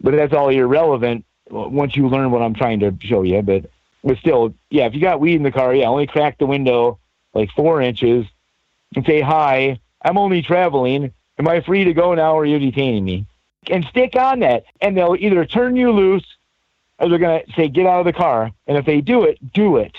[0.00, 3.42] But that's all irrelevant once you learn what I'm trying to show you.
[3.42, 3.66] But
[4.04, 6.98] but still, yeah, if you got weed in the car, yeah, only crack the window
[7.34, 8.26] like four inches
[8.94, 11.12] and say, "Hi, I'm only traveling.
[11.38, 13.26] Am I free to go now, or are you detaining me?"
[13.70, 16.24] And stick on that, and they'll either turn you loose
[17.02, 18.52] or they're to say, get out of the car.
[18.66, 19.96] And if they do it, do it.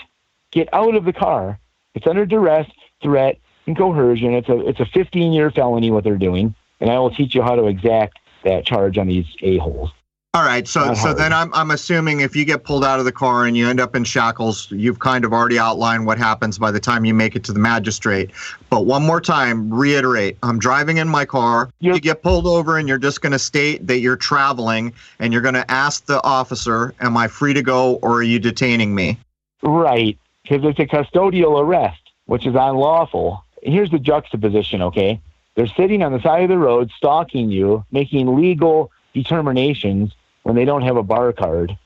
[0.50, 1.58] Get out of the car.
[1.94, 2.66] It's under duress,
[3.02, 4.32] threat, and coercion.
[4.32, 6.54] It's a, it's a 15 year felony what they're doing.
[6.80, 9.90] And I will teach you how to exact that charge on these a-holes.
[10.34, 11.18] All right, so Not so hard.
[11.18, 13.78] then I'm I'm assuming if you get pulled out of the car and you end
[13.78, 17.36] up in shackles, you've kind of already outlined what happens by the time you make
[17.36, 18.32] it to the magistrate.
[18.68, 21.70] But one more time, reiterate: I'm driving in my car.
[21.78, 25.32] You're- You get pulled over, and you're just going to state that you're traveling, and
[25.32, 28.92] you're going to ask the officer, "Am I free to go, or are you detaining
[28.92, 29.16] me?"
[29.62, 33.44] Right, because it's a custodial arrest, which is unlawful.
[33.62, 35.20] Here's the juxtaposition, okay?
[35.54, 40.12] They're sitting on the side of the road, stalking you, making legal determinations
[40.42, 41.76] when they don't have a bar card.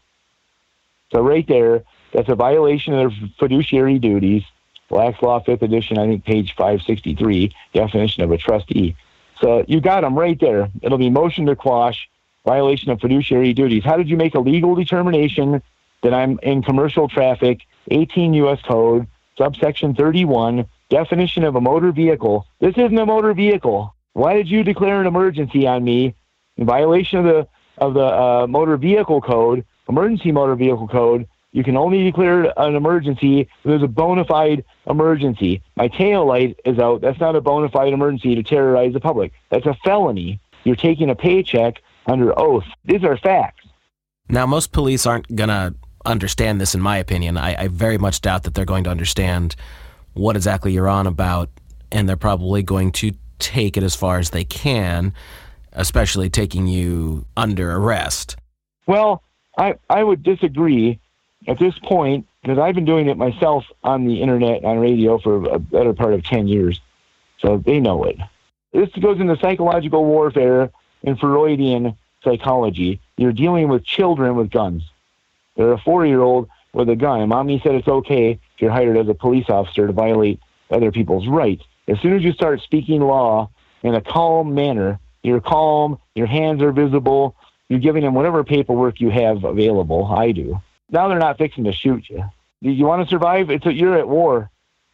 [1.13, 4.43] So, right there, that's a violation of their fiduciary duties.
[4.89, 8.97] Black's Law, 5th edition, I think page 563, definition of a trustee.
[9.41, 10.71] So, you got them right there.
[10.83, 12.09] It'll be motion to quash,
[12.45, 13.85] violation of fiduciary duties.
[13.85, 15.63] How did you make a legal determination
[16.03, 18.61] that I'm in commercial traffic, 18 U.S.
[18.63, 22.47] Code, subsection 31, definition of a motor vehicle.
[22.61, 23.95] This isn't a motor vehicle.
[24.13, 26.15] Why did you declare an emergency on me
[26.57, 27.49] in violation of the
[27.79, 31.29] of the uh, motor vehicle code, emergency motor vehicle code?
[31.53, 35.63] You can only declare an emergency if there's a bona fide emergency.
[35.77, 37.01] My tail light is out.
[37.01, 39.33] That's not a bona fide emergency to terrorize the public.
[39.51, 40.41] That's a felony.
[40.65, 42.65] You're taking a paycheck under oath.
[42.85, 43.67] These are facts.
[44.29, 45.75] Now, most police aren't going to
[46.05, 47.39] understand this, in my opinion.
[47.39, 49.57] I, I very much doubt that they're going to understand
[50.19, 51.49] what exactly you're on about,
[51.93, 55.13] and they're probably going to take it as far as they can,
[55.73, 58.37] especially taking you under arrest.
[58.87, 59.23] Well,
[59.57, 60.99] I, I would disagree
[61.47, 65.45] at this point because I've been doing it myself on the internet on radio for
[65.45, 66.81] a better part of 10 years.
[67.39, 68.17] So they know it.
[68.73, 70.71] This goes into psychological warfare
[71.05, 73.01] and Freudian psychology.
[73.17, 74.83] You're dealing with children with guns.
[75.57, 77.29] They're a four year old with a gun.
[77.29, 80.41] Mommy said it's okay you're hired as a police officer to violate
[80.71, 81.65] other people's rights.
[81.87, 83.51] As soon as you start speaking law
[83.83, 87.35] in a calm manner, you're calm, your hands are visible,
[87.69, 90.07] you're giving them whatever paperwork you have available.
[90.07, 90.61] I do.
[90.91, 92.25] Now they're not fixing to shoot you.
[92.63, 93.51] Do you want to survive?
[93.51, 94.51] It's a, you're at war.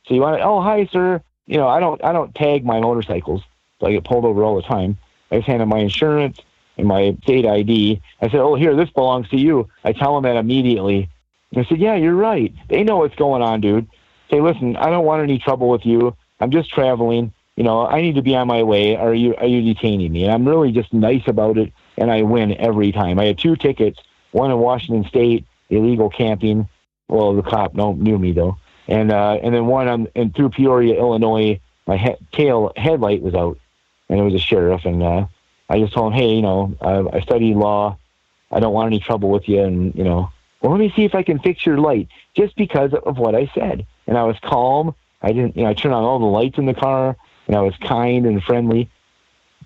[0.07, 1.23] So you want to, oh, hi, sir.
[1.47, 3.43] You know, I don't, I don't tag my motorcycles.
[3.81, 4.99] So I get pulled over all the time.
[5.31, 6.41] I just hand them my insurance
[6.77, 8.01] and my state ID.
[8.21, 9.69] I said, oh, here, this belongs to you.
[9.83, 11.09] I tell them that immediately.
[11.55, 12.53] And I said, yeah, you're right.
[12.69, 13.89] They know what's going on, dude.
[14.31, 16.17] Say, listen, I don't want any trouble with you.
[16.41, 17.33] I'm just traveling.
[17.57, 18.97] You know, I need to be on my way.
[18.97, 20.25] Are you, are you detaining me?
[20.25, 21.73] And I'm really just nice about it.
[21.97, 23.21] And I win every time.
[23.21, 24.01] I had two tickets,
[24.33, 26.69] one in Washington State, illegal camping.
[27.09, 28.57] Well, the cop no, knew me though.
[28.89, 33.35] And, uh, and then one on, and through Peoria, Illinois, my he- tail headlight was
[33.35, 33.59] out
[34.09, 34.85] and it was a sheriff.
[34.85, 35.27] And, uh,
[35.69, 37.97] I just told him, hey, you know, I, I studied law.
[38.51, 39.63] I don't want any trouble with you.
[39.63, 40.31] And, you know,
[40.65, 43.53] well, let me see if I can fix your light just because of what I
[43.55, 43.87] said.
[44.07, 44.95] And I was calm.
[45.21, 47.61] I didn't, you know, I turned on all the lights in the car and I
[47.61, 48.91] was kind and friendly.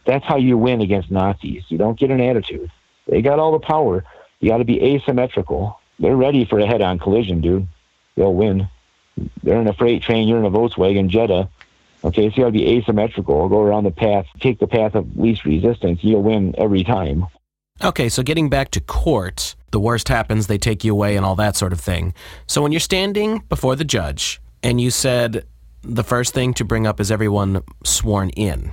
[0.07, 1.63] That's how you win against Nazis.
[1.69, 2.73] You don't get an attitude.
[3.07, 4.05] They got all the power.
[4.41, 5.79] You got to be asymmetrical.
[6.01, 7.69] They're ready for a head on collision, dude.
[8.17, 8.69] They'll win.
[9.45, 10.27] They're in a freight train.
[10.27, 11.49] You're in a Volkswagen Jetta.
[12.03, 13.49] Okay, so you got to be asymmetrical.
[13.49, 16.03] Go around the path, take the path of least resistance.
[16.03, 17.29] You'll win every time.
[17.85, 21.37] Okay, so getting back to court, the worst happens, they take you away and all
[21.37, 22.15] that sort of thing.
[22.47, 25.45] So when you're standing before the judge and you said
[25.83, 28.73] the first thing to bring up is everyone sworn in,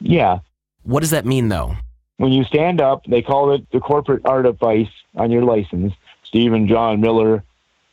[0.00, 0.40] Yeah,
[0.82, 1.76] what does that mean though?
[2.18, 5.92] when you stand up, they call it the corporate art artifice on your license.
[6.22, 7.42] Stephen John Miller,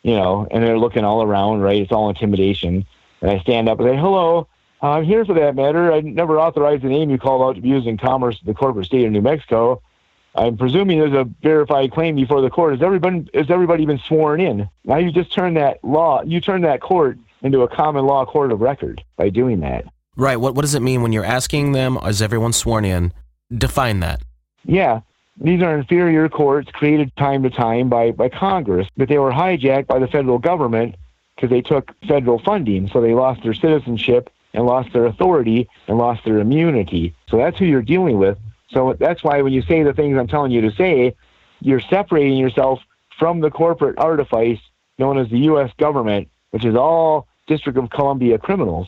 [0.04, 1.82] you know, and they're looking all around, right?
[1.82, 2.86] It's all intimidation.
[3.22, 4.48] And I stand up and say, hello,
[4.84, 5.92] I'm here for that matter.
[5.92, 8.54] I never authorized the name you called out to be used in commerce in the
[8.54, 9.82] corporate state of New Mexico.
[10.36, 12.74] I'm presuming there's a verified claim before the court.
[12.74, 14.70] Has everybody, has everybody been sworn in?
[14.86, 18.52] Now you just turn that law, you turn that court into a common law court
[18.52, 19.86] of record by doing that.
[20.16, 23.14] Right, what, what does it mean when you're asking them, is everyone sworn in?
[23.56, 24.22] Define that.
[24.66, 25.02] Yeah,
[25.40, 29.88] these are inferior courts created time to time by, by Congress, but they were hijacked
[29.88, 30.96] by the federal government
[31.36, 32.90] because they took federal funding.
[32.90, 37.16] So they lost their citizenship and lost their authority and lost their immunity.
[37.30, 38.38] So that's who you're dealing with.
[38.72, 41.16] So that's why when you say the things I'm telling you to say,
[41.62, 42.80] you're separating yourself
[43.18, 44.60] from the corporate artifice
[44.98, 45.72] known as the U.S.
[45.78, 48.88] government, which is all District of Columbia criminals.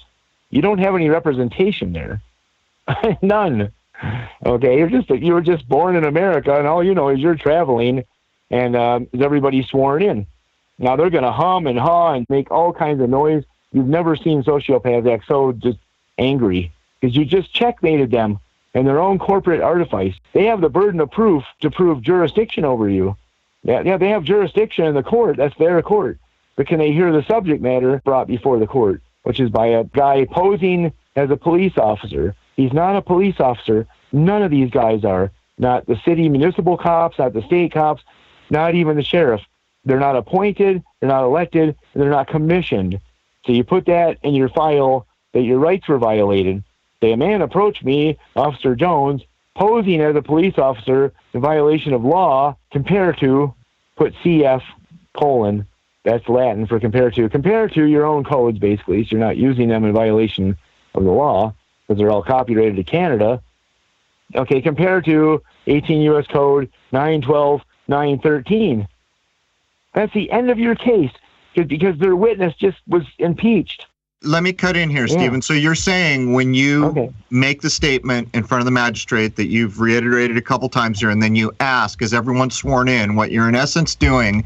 [0.49, 2.21] You don't have any representation there.
[3.21, 3.71] None.
[4.45, 7.35] Okay, you're just you were just born in America, and all you know is you're
[7.35, 8.03] traveling,
[8.49, 10.25] and um, is everybody sworn in?
[10.79, 13.43] Now they're going to hum and haw and make all kinds of noise.
[13.71, 15.77] You've never seen sociopaths act so just
[16.17, 18.39] angry because you just checkmated them
[18.73, 20.15] and their own corporate artifice.
[20.33, 23.15] They have the burden of proof to prove jurisdiction over you.
[23.63, 25.37] Yeah, yeah, they have jurisdiction in the court.
[25.37, 26.19] That's their court.
[26.55, 29.83] But can they hear the subject matter brought before the court, which is by a
[29.83, 32.35] guy posing as a police officer?
[32.55, 33.87] He's not a police officer.
[34.11, 35.31] None of these guys are.
[35.57, 38.03] Not the city municipal cops, not the state cops,
[38.49, 39.41] not even the sheriff.
[39.85, 42.99] They're not appointed, they're not elected, and they're not commissioned.
[43.45, 46.63] So you put that in your file that your rights were violated.
[47.01, 49.23] Say, a man approached me, Officer Jones,
[49.55, 53.53] posing as a police officer in violation of law, compare to,
[53.95, 54.61] put CF
[55.17, 55.65] colon,
[56.03, 59.67] that's Latin for compare to, compare to your own codes, basically, so you're not using
[59.67, 60.57] them in violation
[60.93, 61.53] of the law,
[61.87, 63.41] because they're all copyrighted to Canada.
[64.35, 66.25] Okay, compare to 18 U.S.
[66.27, 68.87] Code 912, 913.
[69.93, 71.11] That's the end of your case
[71.53, 73.87] because their witness just was impeached.
[74.23, 75.17] Let me cut in here, yeah.
[75.17, 75.41] Stephen.
[75.41, 77.11] So you're saying when you okay.
[77.31, 81.09] make the statement in front of the magistrate that you've reiterated a couple times here,
[81.09, 83.15] and then you ask, is everyone sworn in?
[83.15, 84.43] What you're in essence doing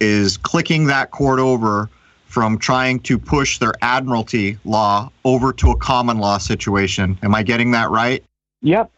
[0.00, 1.88] is clicking that court over
[2.26, 7.18] from trying to push their admiralty law over to a common law situation.
[7.22, 8.22] Am I getting that right?
[8.60, 8.90] Yep,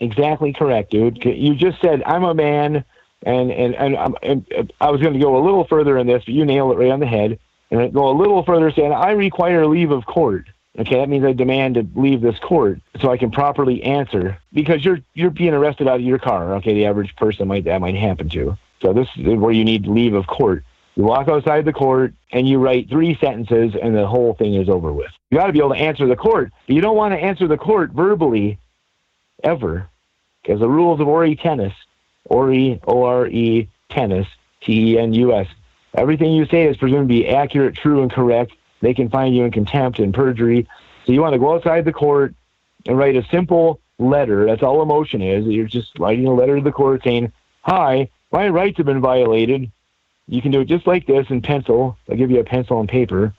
[0.00, 1.22] exactly correct, dude.
[1.22, 2.84] You just said I'm a man
[3.24, 6.24] and and and, um, and I was going to go a little further in this,
[6.24, 7.38] but you nailed it right on the head.
[7.70, 10.48] And go a little further, saying I require leave of court.
[10.78, 14.84] Okay, that means I demand to leave this court so I can properly answer because
[14.84, 16.54] you're you're being arrested out of your car.
[16.54, 18.56] Okay, the average person might that might happen to.
[18.80, 20.64] So this is where you need leave of court.
[20.94, 24.68] You walk outside the court and you write three sentences, and the whole thing is
[24.68, 25.10] over with.
[25.30, 27.46] You got to be able to answer the court, but you don't want to answer
[27.46, 28.58] the court verbally,
[29.42, 29.88] ever,
[30.42, 31.72] because the rules of Ore tenus,
[32.24, 34.26] Ore, O-R-E, tenus,
[34.62, 35.46] T-E-N-U-S.
[35.94, 38.52] Everything you say is presumed to be accurate, true, and correct.
[38.80, 40.68] They can find you in contempt and perjury.
[41.06, 42.34] So you want to go outside the court
[42.86, 44.46] and write a simple letter.
[44.46, 45.44] That's all emotion is.
[45.46, 49.70] You're just writing a letter to the court saying, Hi, my rights have been violated.
[50.26, 51.96] You can do it just like this in pencil.
[52.08, 53.34] I'll give you a pencil and paper.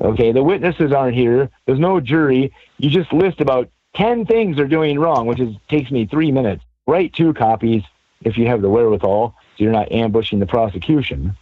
[0.00, 1.50] Okay, the witnesses aren't here.
[1.66, 2.52] There's no jury.
[2.78, 6.64] You just list about 10 things they're doing wrong, which is, takes me three minutes.
[6.86, 7.82] Write two copies
[8.22, 11.36] if you have the wherewithal, so you're not ambushing the prosecution.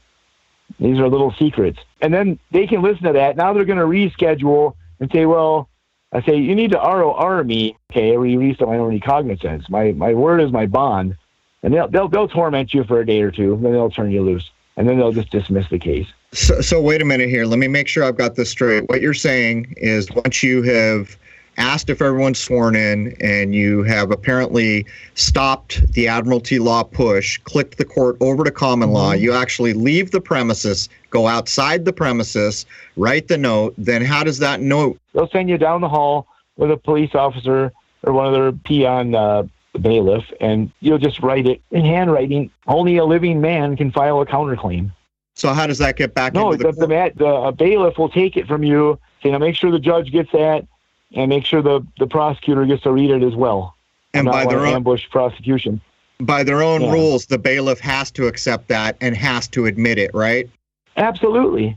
[0.78, 1.78] These are little secrets.
[2.00, 3.36] And then they can listen to that.
[3.36, 5.68] Now they're going to reschedule and say, well,
[6.12, 9.68] I say, you need to ROR me, okay, release of my own recognizance.
[9.70, 11.16] My, my word is my bond.
[11.62, 14.22] And they'll, they'll, they'll torment you for a day or two, then they'll turn you
[14.22, 14.50] loose.
[14.76, 16.06] And then they'll just dismiss the case.
[16.32, 17.44] So, so wait a minute here.
[17.44, 18.88] Let me make sure I've got this straight.
[18.88, 21.16] What you're saying is once you have
[21.58, 27.78] asked if everyone's sworn in, and you have apparently stopped the Admiralty law push, clicked
[27.78, 28.96] the court over to common mm-hmm.
[28.96, 29.12] law.
[29.12, 33.74] You actually leave the premises, go outside the premises, write the note.
[33.78, 34.98] Then how does that note?
[35.14, 39.14] They'll send you down the hall with a police officer or one of their peon
[39.14, 39.44] uh,
[39.80, 42.50] bailiff, and you'll just write it in handwriting.
[42.66, 44.90] Only a living man can file a counterclaim.
[45.34, 48.46] So how does that get back no, the, the, the, the bailiff will take it
[48.46, 48.98] from you.
[49.22, 50.66] Say, now make sure the judge gets that
[51.14, 53.76] and make sure the, the prosecutor gets to read it as well.
[54.14, 55.80] And by their own ambush prosecution.
[56.20, 56.92] By their own yeah.
[56.92, 60.48] rules, the bailiff has to accept that and has to admit it, right?
[60.96, 61.76] Absolutely.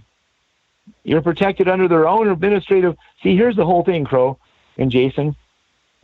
[1.03, 2.95] You're protected under their own administrative.
[3.23, 4.37] See, here's the whole thing, Crow
[4.77, 5.35] and Jason.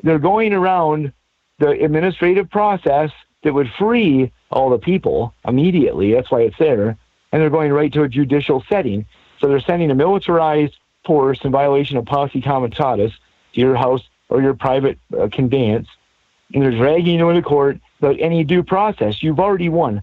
[0.04, 1.12] They're going around
[1.60, 3.12] the administrative process
[3.44, 6.14] that would free all the people immediately.
[6.14, 6.98] That's why it's there.
[7.32, 9.06] And they're going right to a judicial setting.
[9.40, 13.12] So they're sending a militarized force in violation of posse comitatus
[13.54, 15.88] to your house or your private uh, conveyance,
[16.54, 20.02] and they're dragging you into court without any due process, you've already won.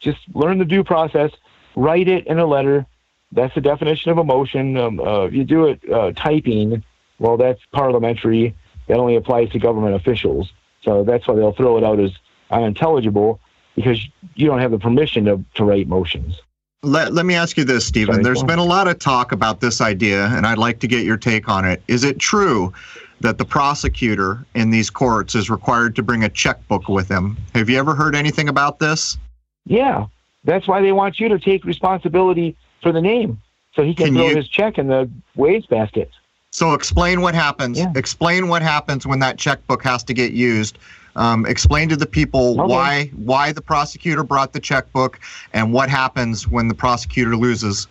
[0.00, 1.32] Just learn the due process,
[1.74, 2.86] write it in a letter.
[3.32, 4.76] That's the definition of a motion.
[4.76, 6.82] Um, uh, you do it uh, typing,
[7.18, 8.54] well, that's parliamentary.
[8.86, 10.50] That only applies to government officials.
[10.82, 12.12] So that's why they'll throw it out as
[12.50, 13.40] unintelligible
[13.76, 14.00] because
[14.34, 16.40] you don't have the permission to, to write motions.
[16.82, 18.14] Let, let me ask you this, Stephen.
[18.14, 21.04] Sorry, There's been a lot of talk about this idea, and I'd like to get
[21.04, 21.82] your take on it.
[21.88, 22.72] Is it true
[23.20, 27.36] that the prosecutor in these courts is required to bring a checkbook with him?
[27.56, 29.18] Have you ever heard anything about this?
[29.66, 30.06] Yeah.
[30.44, 33.40] That's why they want you to take responsibility for the name
[33.74, 36.10] so he can, can throw you, his check in the waste basket.
[36.52, 37.78] So explain what happens.
[37.78, 37.92] Yeah.
[37.96, 40.78] Explain what happens when that checkbook has to get used
[41.18, 42.72] um, explain to the people okay.
[42.72, 45.20] why why the prosecutor brought the checkbook
[45.52, 47.88] and what happens when the prosecutor loses.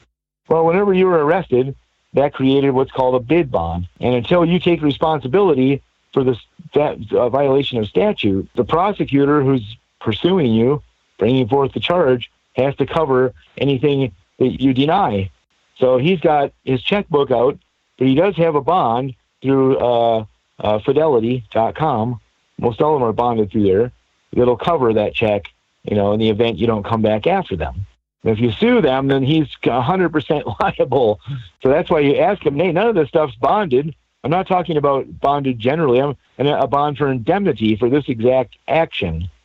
[0.48, 1.76] Well, whenever you were arrested,
[2.14, 6.40] that created what's called a bid bond, and until you take responsibility for the
[6.74, 10.82] that, uh, violation of statute, the prosecutor who's pursuing you,
[11.20, 15.30] bringing forth the charge, has to cover anything that you deny.
[15.78, 17.58] So he's got his checkbook out,
[17.98, 20.26] but he does have a bond through uh,
[20.60, 22.20] uh, Fidelity.com
[22.60, 23.92] most all of them are bonded through there.
[24.34, 25.48] It'll cover that check
[25.88, 27.86] you know, in the event you don't come back after them.
[28.24, 31.20] If you sue them, then he's 100% liable.
[31.64, 33.96] So that's why you ask him, hey, none of this stuff's bonded.
[34.24, 36.02] I'm not talking about bonded generally.
[36.02, 39.30] I'm a bond for indemnity for this exact action.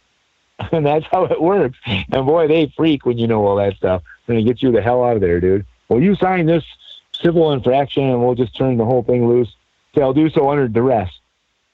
[0.70, 1.76] And that's how it works.
[1.86, 4.02] And boy, they freak when you know all that stuff.
[4.26, 5.66] Then it gets you the hell out of there, dude.
[5.88, 6.62] Well, you sign this
[7.20, 9.52] civil infraction and we'll just turn the whole thing loose.
[9.96, 11.10] I'll do so under duress.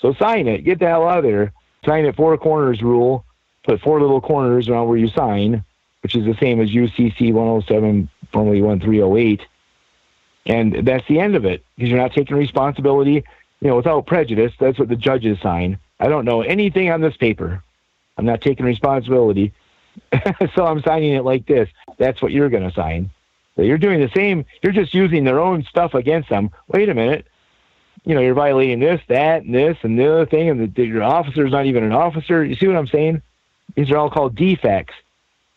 [0.01, 0.65] So sign it.
[0.65, 1.53] Get the hell out of there.
[1.85, 3.25] Sign it four corners rule.
[3.65, 5.65] Put four little corners around where you sign
[6.03, 9.43] which is the same as UCC 107, formerly 1308.
[10.47, 13.25] And that's the end of it because you're not taking responsibility,
[13.61, 14.53] you know, without prejudice.
[14.59, 15.79] That's what the judges sign.
[16.01, 17.63] I don't know anything on this paper.
[18.17, 19.53] I'm not taking responsibility.
[20.55, 21.69] so I'm signing it like this.
[21.99, 23.11] That's what you're going to sign.
[23.57, 24.45] So you're doing the same.
[24.63, 26.51] You're just using their own stuff against them.
[26.69, 27.27] Wait a minute.
[28.05, 31.03] You know, you're violating this, that, and this, and the other thing, and the, your
[31.03, 32.45] officer's not even an officer.
[32.45, 33.23] You see what I'm saying?
[33.75, 34.95] These are all called defects.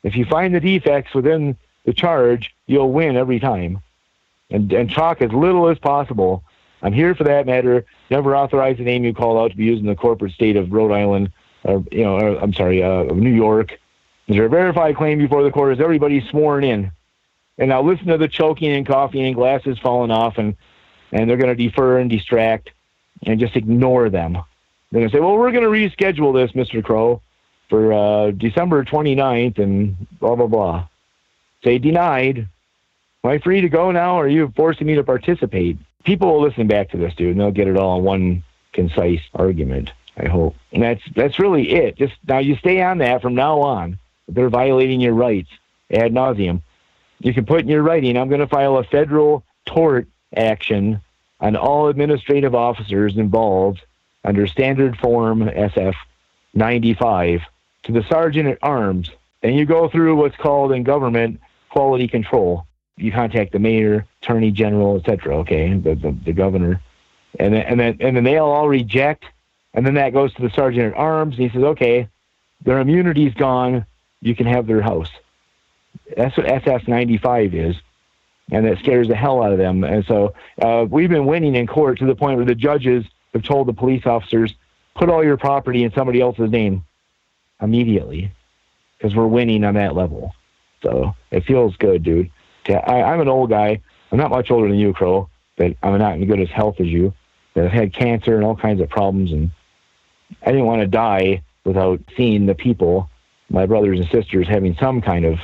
[0.03, 3.81] If you find the defects within the charge, you'll win every time.
[4.49, 6.43] And, and chalk as little as possible.
[6.81, 7.85] I'm here for that matter.
[8.09, 10.73] Never authorize the name you call out to be used in the corporate state of
[10.73, 11.31] Rhode Island,
[11.63, 13.73] or, you know, or, I'm sorry, uh, of New York.
[14.27, 15.73] Is there a verified claim before the court?
[15.73, 16.91] Is everybody sworn in?
[17.57, 20.57] And now listen to the choking and coughing and glasses falling off, and,
[21.11, 22.69] and they're going to defer and distract
[23.23, 24.33] and just ignore them.
[24.91, 26.83] They're going to say, well, we're going to reschedule this, Mr.
[26.83, 27.21] Crow
[27.69, 30.87] for uh, December 29th and blah, blah, blah.
[31.63, 32.47] Say denied.
[33.23, 35.77] Am I free to go now or are you forcing me to participate?
[36.03, 38.43] People will listen back to this, dude, and they'll get it all in one
[38.73, 40.55] concise argument, I hope.
[40.73, 41.97] And that's that's really it.
[41.97, 43.99] Just now you stay on that from now on.
[44.27, 45.49] They're violating your rights
[45.91, 46.61] ad nauseum.
[47.19, 51.01] You can put in your writing, I'm going to file a federal tort action
[51.39, 53.81] on all administrative officers involved
[54.23, 55.95] under standard form SF
[56.53, 57.41] 95
[57.83, 59.09] to the sergeant at arms,
[59.41, 62.65] and you go through what's called in government quality control.
[62.97, 65.37] You contact the mayor, attorney general, etc.
[65.37, 66.79] Okay, the, the, the governor,
[67.39, 69.25] and then and then and then they'll all reject,
[69.73, 71.35] and then that goes to the sergeant at arms.
[71.35, 72.07] And he says, okay,
[72.63, 73.85] their immunity's gone.
[74.21, 75.09] You can have their house.
[76.15, 77.75] That's what SF 95 is,
[78.51, 79.83] and that scares the hell out of them.
[79.83, 83.43] And so uh, we've been winning in court to the point where the judges have
[83.43, 84.53] told the police officers,
[84.95, 86.83] put all your property in somebody else's name
[87.61, 88.31] immediately
[88.97, 90.35] because we're winning on that level.
[90.83, 92.29] So it feels good, dude.
[92.67, 93.81] I, I'm an old guy.
[94.11, 96.87] I'm not much older than you, Crow, but I'm not in good as health as
[96.87, 97.13] you.
[97.53, 99.51] But I've had cancer and all kinds of problems, and
[100.43, 103.09] I didn't want to die without seeing the people,
[103.49, 105.39] my brothers and sisters, having some kind of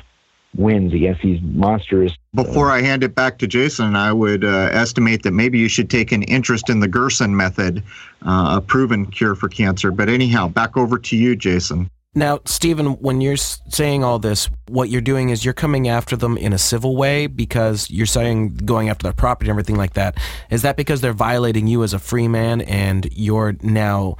[0.57, 2.13] wins against these monstrous.
[2.33, 5.89] Before I hand it back to Jason, I would uh, estimate that maybe you should
[5.89, 7.83] take an interest in the Gerson method,
[8.23, 9.91] uh, a proven cure for cancer.
[9.91, 11.89] But anyhow, back over to you, Jason.
[12.15, 16.35] Now, Stephen, when you're saying all this, what you're doing is you're coming after them
[16.35, 20.17] in a civil way because you're saying going after their property and everything like that.
[20.49, 24.17] Is that because they're violating you as a free man and you're now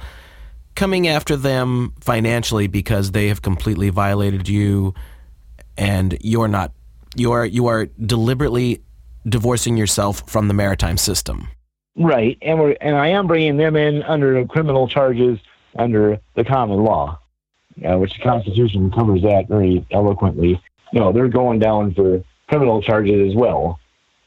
[0.76, 4.94] coming after them financially because they have completely violated you
[5.78, 6.72] and you're not
[7.16, 8.82] you are you are deliberately
[9.26, 11.48] divorcing yourself from the maritime system.
[11.96, 12.36] Right.
[12.42, 15.38] And we're and I am bringing them in under criminal charges
[15.78, 17.18] under the common law
[17.84, 20.60] uh, which the Constitution covers that very eloquently.
[20.92, 23.78] No, they're going down for criminal charges as well.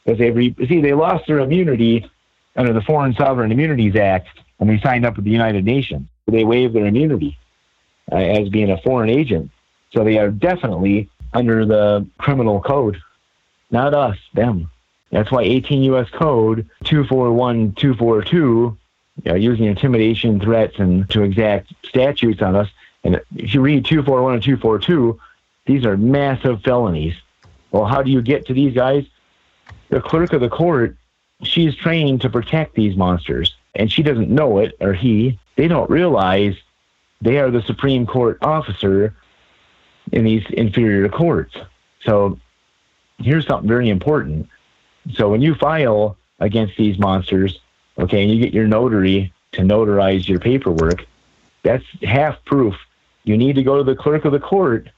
[0.06, 2.10] Because they re- see they lost their immunity
[2.56, 4.28] under the Foreign Sovereign Immunities Act,
[4.60, 6.08] and they signed up with the United Nations.
[6.28, 7.38] They waived their immunity
[8.12, 9.52] uh, as being a foreign agent,
[9.91, 13.01] so they are definitely under the criminal code.
[13.69, 14.69] Not us, them.
[15.11, 16.09] That's why 18 U.S.
[16.09, 18.77] Code 241242, you
[19.25, 22.69] know, using intimidation, threats, and to exact statutes on us,
[23.03, 25.19] and if you read 241 and 242,
[25.65, 27.15] these are massive felonies.
[27.71, 29.05] Well, how do you get to these guys?
[29.89, 30.97] The clerk of the court,
[31.43, 35.39] she's trained to protect these monsters, and she doesn't know it, or he.
[35.55, 36.55] They don't realize
[37.21, 39.15] they are the Supreme Court officer
[40.12, 41.55] in these inferior courts.
[42.05, 42.39] So
[43.20, 44.49] here's something very important.
[45.14, 47.59] So when you file against these monsters,
[47.97, 51.05] okay, and you get your notary to notarize your paperwork,
[51.64, 52.76] that's half proof
[53.24, 54.89] you need to go to the clerk of the court.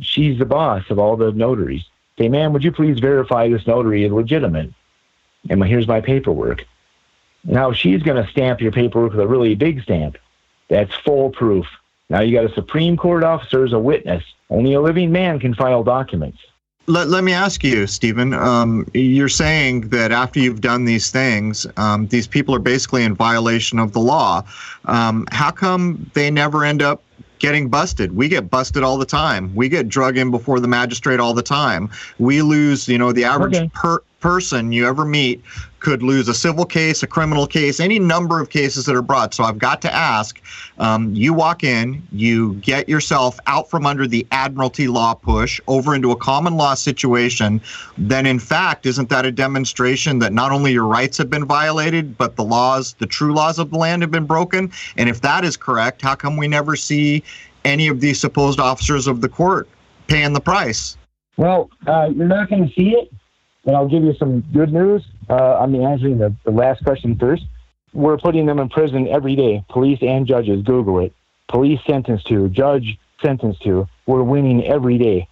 [0.00, 1.84] She's the boss of all the notaries.
[2.18, 4.72] Say, ma'am, would you please verify this notary is legitimate?
[5.48, 6.64] And here's my paperwork.
[7.44, 10.18] Now she's going to stamp your paperwork with a really big stamp.
[10.68, 11.66] That's full proof.
[12.12, 14.22] Now you got a Supreme Court officer as a witness.
[14.50, 16.38] Only a living man can file documents.
[16.86, 18.34] Let, let me ask you, Stephen.
[18.34, 23.14] Um, you're saying that after you've done these things, um, these people are basically in
[23.14, 24.44] violation of the law.
[24.84, 27.02] Um, how come they never end up
[27.38, 28.14] getting busted.
[28.14, 29.52] We get busted all the time.
[29.54, 31.90] We get drug in before the magistrate all the time.
[32.20, 33.70] We lose, you know, the average Okay.
[33.74, 35.42] per person you ever meet
[35.80, 39.34] could lose a civil case, a criminal case, any number of cases that are brought.
[39.34, 40.40] So I've got to ask
[40.78, 45.94] um, you walk in, you get yourself out from under the admiralty law push over
[45.94, 47.60] into a common law situation,
[47.98, 52.16] then in fact, isn't that a demonstration that not only your rights have been violated,
[52.16, 54.70] but the laws, the true laws of the land have been broken?
[54.96, 57.24] And if that is correct, how come we never see
[57.64, 59.68] any of these supposed officers of the court
[60.06, 60.96] paying the price?
[61.36, 63.10] Well, uh, you're not going to see it,
[63.64, 65.04] but I'll give you some good news.
[65.28, 67.44] Uh, I'm answering the, the last question first.
[67.92, 70.62] We're putting them in prison every day, police and judges.
[70.62, 71.12] Google it.
[71.48, 73.86] Police sentenced to, judge sentenced to.
[74.06, 75.28] We're winning every day.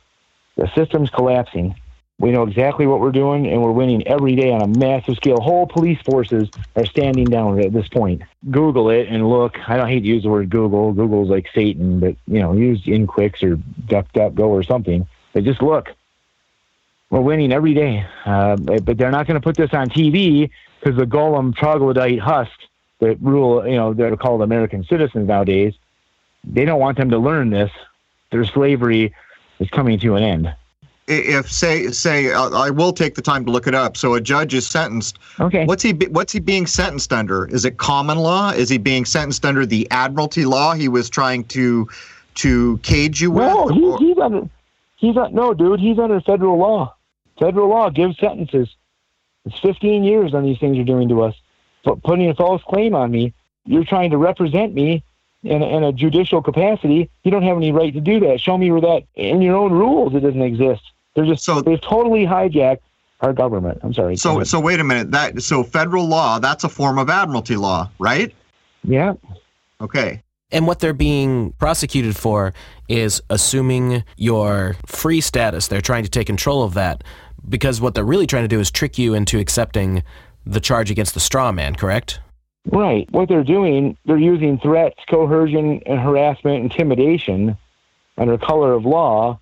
[0.56, 1.74] The system's collapsing.
[2.18, 5.40] We know exactly what we're doing, and we're winning every day on a massive scale.
[5.40, 8.20] Whole police forces are standing down at this point.
[8.50, 9.56] Google it and look.
[9.66, 10.92] I don't hate to use the word Google.
[10.92, 13.56] Google's like Satan, but you know, use Ixquick or
[13.86, 15.08] DuckDuckGo or something.
[15.32, 15.94] But just look.
[17.10, 20.48] We're winning every day, uh, but they're not going to put this on TV
[20.78, 22.64] because the golem troglodyte husks
[23.00, 25.74] that rule, you know, they're called American citizens nowadays.
[26.44, 27.70] They don't want them to learn this.
[28.30, 29.12] Their slavery
[29.58, 30.54] is coming to an end.
[31.08, 33.96] If say say uh, I will take the time to look it up.
[33.96, 35.18] So a judge is sentenced.
[35.40, 35.64] Okay.
[35.64, 37.46] What's he What's he being sentenced under?
[37.46, 38.50] Is it common law?
[38.50, 40.74] Is he being sentenced under the admiralty law?
[40.74, 41.88] He was trying to
[42.36, 43.42] to cage you with.
[43.42, 44.48] No, he's, he's under.
[44.96, 45.34] He's not.
[45.34, 46.94] No, dude, he's under federal law.
[47.40, 48.68] Federal law gives sentences.
[49.46, 51.34] It's 15 years on these things you're doing to us.
[51.84, 53.32] But putting a false claim on me,
[53.64, 55.02] you're trying to represent me
[55.42, 57.10] in, in a judicial capacity.
[57.24, 58.40] You don't have any right to do that.
[58.40, 60.82] Show me where that in your own rules it doesn't exist.
[61.14, 62.80] They're just So- they've totally hijacked
[63.22, 63.80] our government.
[63.82, 64.16] I'm sorry.
[64.16, 65.10] So so wait a minute.
[65.10, 66.38] That so federal law.
[66.38, 68.32] That's a form of admiralty law, right?
[68.84, 69.14] yeah,
[69.80, 70.22] Okay.
[70.52, 72.52] And what they're being prosecuted for
[72.88, 75.68] is assuming your free status.
[75.68, 77.04] They're trying to take control of that
[77.48, 80.02] because what they're really trying to do is trick you into accepting
[80.46, 82.20] the charge against the straw man, correct?
[82.66, 83.10] Right.
[83.10, 87.56] What they're doing, they're using threats, coercion, and harassment, intimidation
[88.18, 89.40] under color of law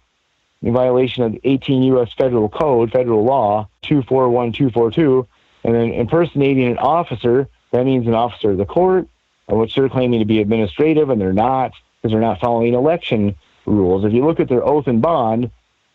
[0.63, 2.13] in violation of 18 U.S.
[2.17, 5.27] Federal Code, Federal Law 241242,
[5.65, 7.49] and then impersonating an officer.
[7.73, 9.09] That means an officer of the court,
[9.49, 13.35] which they're claiming to be administrative, and they're not because they're not following election
[13.67, 14.05] rules.
[14.05, 15.51] If you look at their oath and bond,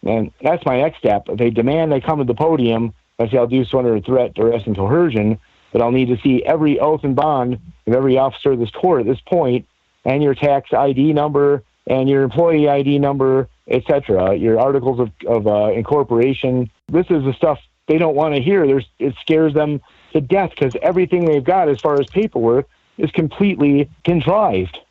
[0.06, 1.30] and that's my next step.
[1.30, 4.34] If they demand they come to the podium, I say I'll do so under threat,
[4.34, 5.40] duress, and coercion
[5.74, 9.02] but I'll need to see every oath and bond of every officer of this court
[9.02, 9.68] at this point,
[10.06, 14.38] and your tax ID number and your employee ID number, etc.
[14.38, 16.70] Your articles of, of uh, incorporation.
[16.88, 18.66] This is the stuff they don't want to hear.
[18.66, 19.82] There's, it scares them
[20.14, 24.78] to death because everything they've got as far as paperwork is completely contrived.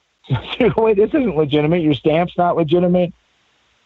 [0.58, 1.82] So, wait, this isn't legitimate.
[1.82, 3.12] Your stamp's not legitimate.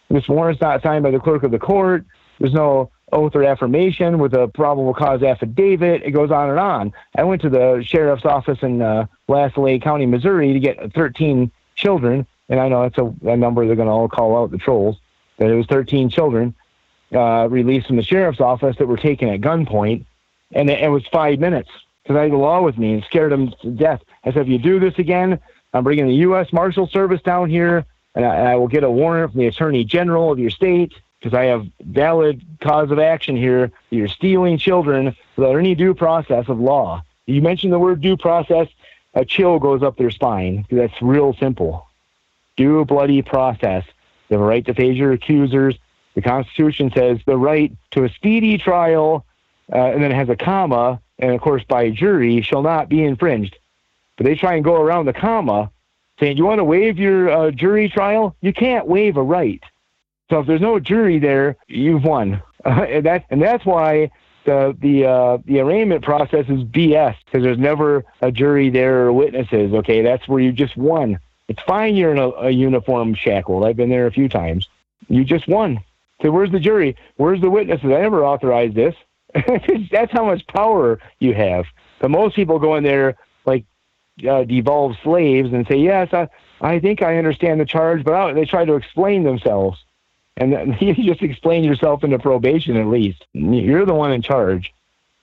[0.08, 2.04] This warrant's not signed by the clerk of the court.
[2.38, 6.02] There's no oath or affirmation with a probable cause affidavit.
[6.02, 6.92] It goes on and on.
[7.16, 12.60] I went to the sheriff's office in uh, County, Missouri, to get 13 children, and
[12.60, 14.96] I know that's a, a number they're going to all call out the trolls.
[15.38, 16.54] That it was 13 children
[17.14, 20.04] uh, released from the sheriff's office that were taken at gunpoint,
[20.52, 21.68] and it, it was five minutes
[22.02, 24.00] because I had the law with me and scared them to death.
[24.24, 25.40] I said, if you do this again,
[25.72, 26.52] I'm bringing the U.S.
[26.52, 27.84] Marshal Service down here,
[28.16, 30.92] and I, and I will get a warrant from the Attorney General of your state
[31.20, 33.70] because I have valid cause of action here.
[33.90, 37.04] You're stealing children without any due process of law.
[37.26, 38.68] You mentioned the word due process,
[39.14, 41.86] a chill goes up their spine because that's real simple.
[42.56, 43.84] Due bloody process.
[44.28, 45.76] You have right to face your accusers.
[46.14, 49.26] The Constitution says the right to a speedy trial,
[49.72, 53.04] uh, and then it has a comma, and of course by jury shall not be
[53.04, 53.56] infringed.
[54.16, 55.70] But they try and go around the comma,
[56.18, 58.36] saying, "You want to waive your uh, jury trial?
[58.40, 59.62] You can't waive a right."
[60.30, 64.10] So if there's no jury there, you've won, and that and that's why
[64.44, 69.12] the the uh, the arraignment process is BS because there's never a jury there or
[69.12, 69.72] witnesses.
[69.74, 71.18] Okay, that's where you just won.
[71.48, 73.64] It's fine you're in a, a uniform shackled.
[73.64, 74.68] I've been there a few times.
[75.08, 75.80] You just won.
[76.22, 76.96] So where's the jury?
[77.16, 77.86] Where's the witnesses?
[77.86, 78.94] I never authorized this.
[79.90, 81.66] that's how much power you have.
[82.00, 83.64] But most people go in there like
[84.28, 86.28] uh, devolved slaves and say, "Yes, I
[86.60, 89.78] I think I understand the charge," but they try to explain themselves
[90.36, 93.24] and you just explain yourself into probation at least.
[93.32, 94.72] You're the one in charge,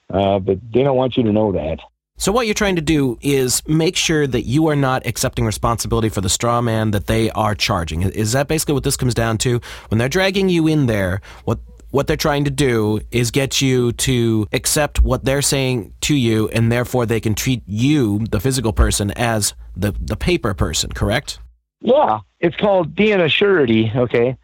[0.10, 1.80] uh, but they don't want you to know that.
[2.16, 6.10] So what you're trying to do is make sure that you are not accepting responsibility
[6.10, 8.04] for the straw man that they are charging.
[8.04, 9.60] Is that basically what this comes down to?
[9.90, 11.60] When they're dragging you in there, what
[11.94, 16.50] what they're trying to do is get you to accept what they're saying to you,
[16.50, 20.92] and therefore they can treat you, the physical person, as the the paper person.
[20.92, 21.38] Correct?
[21.82, 24.36] Yeah, it's called being a surety, okay?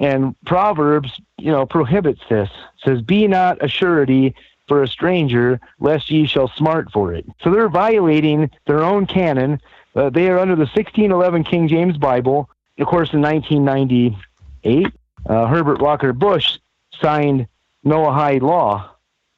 [0.00, 2.50] And Proverbs, you know, prohibits this.
[2.50, 4.34] It says, Be not a surety
[4.68, 7.24] for a stranger, lest ye shall smart for it.
[7.42, 9.62] So they're violating their own canon.
[9.96, 12.50] Uh, they are under the 1611 King James Bible.
[12.78, 14.86] Of course, in 1998,
[15.24, 16.58] uh, Herbert Walker Bush
[17.02, 17.46] signed
[17.84, 18.90] Noahide law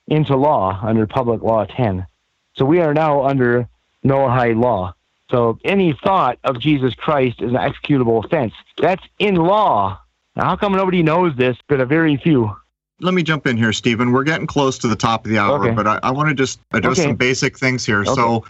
[0.06, 2.06] into law under Public Law 10.
[2.56, 3.68] So we are now under
[4.04, 4.94] Noahide law.
[5.30, 8.52] So any thought of Jesus Christ is an executable offense.
[8.78, 9.98] That's in law.
[10.36, 12.54] Now, how come nobody knows this but a very few?
[13.05, 14.12] Let me jump in here, Stephen.
[14.12, 15.74] We're getting close to the top of the hour, Okay.
[15.74, 17.09] but I, I want to just address Okay.
[17.09, 18.00] some basic things here.
[18.00, 18.14] Okay.
[18.14, 18.44] So,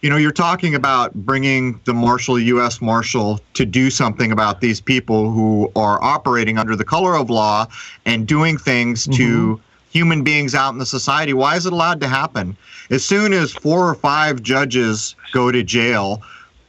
[0.00, 2.80] you know, you're talking about bringing the Marshal, U.S.
[2.80, 7.66] Marshal, to do something about these people who are operating under the color of law
[8.06, 9.16] and doing things Mm-hmm.
[9.16, 11.32] to human beings out in the society.
[11.34, 12.56] Why is it allowed to happen?
[12.90, 16.22] As soon as four or five judges go to jail,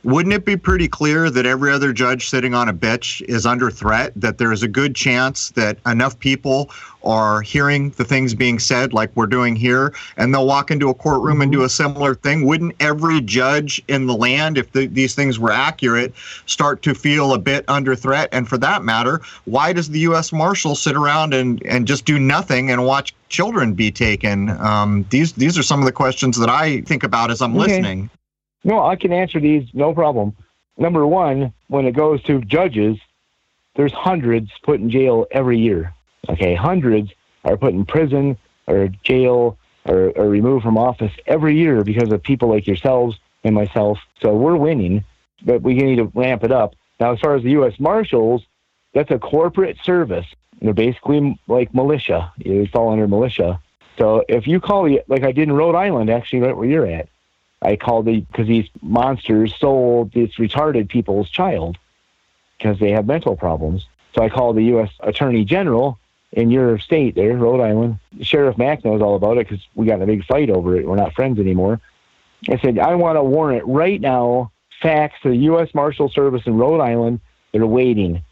[0.03, 3.69] wouldn't it be pretty clear that every other judge sitting on a bench is under
[3.69, 4.13] threat?
[4.15, 6.71] That there is a good chance that enough people
[7.03, 10.93] are hearing the things being said, like we're doing here, and they'll walk into a
[10.93, 12.45] courtroom and do a similar thing?
[12.45, 16.13] Wouldn't every judge in the land, if the, these things were accurate,
[16.45, 18.29] start to feel a bit under threat?
[18.31, 20.31] And for that matter, why does the U.S.
[20.31, 24.49] Marshal sit around and, and just do nothing and watch children be taken?
[24.61, 27.59] Um, these these are some of the questions that I think about as I'm Okay.
[27.59, 28.09] listening.
[28.63, 30.35] No, I can answer these, no problem.
[30.77, 32.97] Number one, when it goes to judges,
[33.75, 35.93] there's hundreds put in jail every year.
[36.27, 37.11] Okay, hundreds
[37.43, 38.37] are put in prison
[38.67, 43.55] or jail or, or removed from office every year because of people like yourselves and
[43.55, 43.99] myself.
[44.21, 45.03] So we're winning,
[45.43, 46.75] but we need to ramp it up.
[46.99, 47.79] Now, as far as the U.S.
[47.79, 48.43] Marshals,
[48.93, 50.25] that's a corporate service.
[50.61, 52.33] They're basically like militia.
[52.37, 53.61] They fall under militia.
[53.97, 57.09] So if you call like I did in Rhode Island, actually, right where you're at,
[57.61, 61.77] I called the because these monsters sold this retarded people's child
[62.57, 63.85] because they have mental problems.
[64.15, 64.89] So I called the U.S.
[65.01, 65.99] Attorney General
[66.31, 67.99] in your state there, Rhode Island.
[68.21, 70.87] Sheriff Mack knows all about it because we got in a big fight over it.
[70.87, 71.81] We're not friends anymore.
[72.49, 74.51] I said I want a warrant right now,
[74.81, 75.73] fax to the U.S.
[75.73, 77.19] Marshal Service in Rhode Island.
[77.51, 78.23] They're waiting.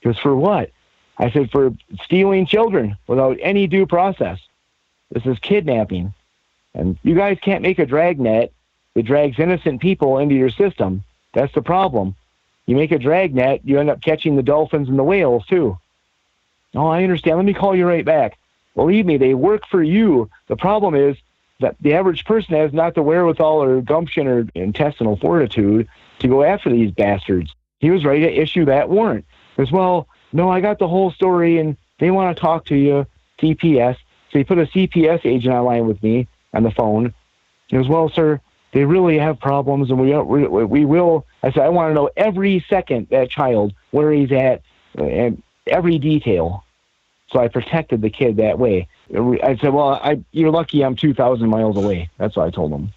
[0.00, 0.70] Because for what?
[1.18, 4.38] I said for stealing children without any due process.
[5.10, 6.14] This is kidnapping.
[6.72, 8.54] And you guys can't make a dragnet
[9.00, 11.02] that drags innocent people into your system.
[11.32, 12.14] That's the problem.
[12.66, 15.78] You make a dragnet, you end up catching the dolphins and the whales too.
[16.74, 17.36] Oh, I understand.
[17.36, 18.38] Let me call you right back.
[18.76, 20.30] Believe me, they work for you.
[20.48, 21.16] The problem is
[21.60, 25.88] that the average person has not the wherewithal or gumption or intestinal fortitude
[26.20, 27.54] to go after these bastards.
[27.78, 29.24] He was ready to issue that warrant.
[29.58, 33.06] As well, no, I got the whole story and they want to talk to you,
[33.40, 33.96] CPS.
[34.30, 37.14] So he put a CPS agent online with me on the phone.
[37.66, 38.40] He goes, well, sir,
[38.72, 41.26] they really have problems, and uh, we we, we will.
[41.42, 44.62] I said, I want to know every second that child where he's at
[44.94, 46.64] and every detail.
[47.32, 48.88] So I protected the kid that way.
[49.14, 52.10] I said, well, I, you're lucky I'm 2,000 miles away.
[52.18, 52.92] That's what I told him.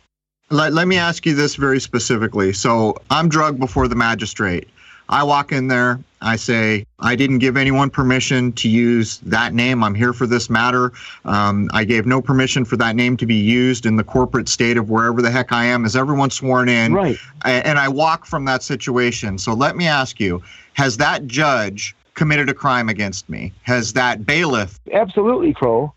[0.49, 2.51] Let, let me ask you this very specifically.
[2.51, 4.67] So I'm drugged before the magistrate.
[5.09, 5.99] I walk in there.
[6.21, 9.83] I say, I didn't give anyone permission to use that name.
[9.83, 10.93] I'm here for this matter.
[11.25, 14.77] Um, I gave no permission for that name to be used in the corporate state
[14.77, 15.83] of wherever the heck I am.
[15.83, 16.93] Is everyone sworn in?
[16.93, 17.17] Right.
[17.43, 19.37] And I walk from that situation.
[19.37, 20.41] So let me ask you
[20.73, 23.51] Has that judge committed a crime against me?
[23.63, 25.93] Has that bailiff Absolutely, Crow.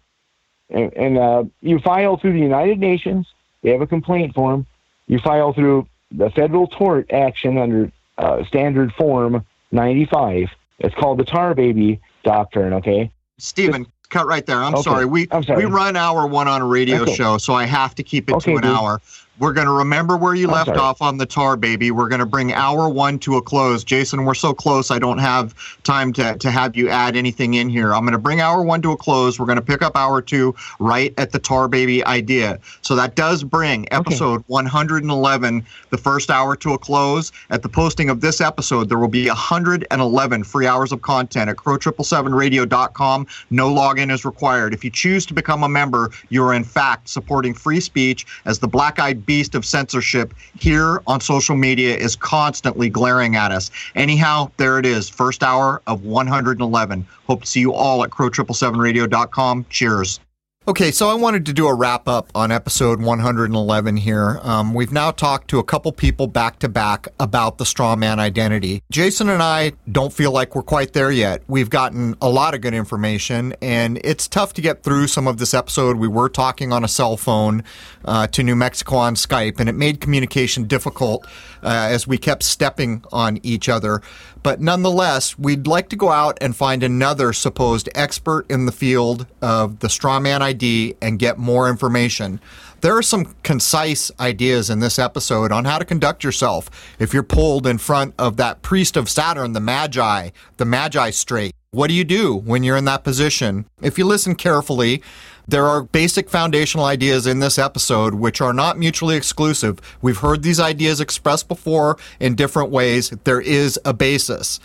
[0.71, 3.33] And, and uh, you file through the United Nations.
[3.63, 4.67] They have a complaint form.
[5.07, 10.49] You file through the federal tort action under uh, standard form 95.
[10.79, 13.11] It's called the Tar Baby Doctrine, okay?
[13.39, 14.63] Stephen, cut right there.
[14.63, 14.83] I'm Okay.
[14.83, 15.05] sorry.
[15.05, 15.65] We I'm sorry.
[15.65, 17.15] we run hour one on a radio Okay.
[17.15, 18.73] show, so I have to keep it Okay, to an dude.
[18.73, 19.01] hour.
[19.39, 20.79] We're going to remember where you I'm left sorry.
[20.79, 21.91] off on the tar baby.
[21.91, 23.85] We're going to bring hour one to a close.
[23.85, 24.91] Jason, we're so close.
[24.91, 27.95] I don't have time to, to have you add anything in here.
[27.95, 29.39] I'm going to bring hour one to a close.
[29.39, 32.59] We're going to pick up hour two right at the tar baby idea.
[32.81, 37.31] So that does bring episode 111, the first hour to a close.
[37.51, 41.57] At the posting of this episode, there will be 111 free hours of content at
[41.57, 43.27] crow777radio.com.
[43.51, 44.73] No login is required.
[44.73, 48.61] If you choose to become a member, you are in fact supporting free speech as
[48.61, 53.71] the black eyed beast of censorship here on social media is constantly glaring at us.
[53.95, 57.07] Anyhow, there it is, first hour of 111.
[57.27, 59.67] Hope to see you all at crow777radio.com.
[59.69, 60.21] Cheers.
[60.69, 64.41] Okay, so I wanted to do a wrap up on episode 111 here.
[64.43, 68.83] Um, we've now talked to a couple people back to back about the strawman identity.
[68.91, 71.45] Jason and I don't feel like we're quite there yet.
[71.47, 75.39] We've gotten a lot of good information, and it's tough to get through some of
[75.39, 75.99] this episode.
[75.99, 77.63] We were talking on a cell phone
[78.05, 81.25] uh, to New Mexico on Skype, and it made communication difficult
[81.63, 84.03] uh, as we kept stepping on each other.
[84.47, 89.27] But nonetheless, we'd like to go out and find another supposed expert in the field
[89.43, 92.39] of the strawman ID and get more information.
[92.81, 96.71] There are some concise ideas in this episode on how to conduct yourself
[97.01, 101.53] if you're pulled in front of that priest of Saturn, the Magi, the Magi straight.
[101.73, 103.67] What do you do when you're in that position?
[103.83, 105.03] If you listen carefully,
[105.49, 109.79] there are basic foundational ideas in this episode which are not mutually exclusive.
[110.03, 113.11] We've heard these ideas expressed before in different ways.
[113.25, 114.59] There is a basis.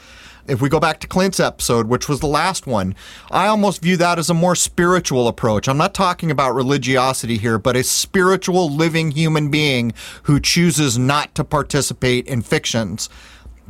[0.48, 2.96] If we go back to Clint's episode, which was the last one,
[3.30, 5.68] I almost view that as a more spiritual approach.
[5.68, 11.36] I'm not talking about religiosity here, but a spiritual living human being who chooses not
[11.36, 13.08] to participate in fictions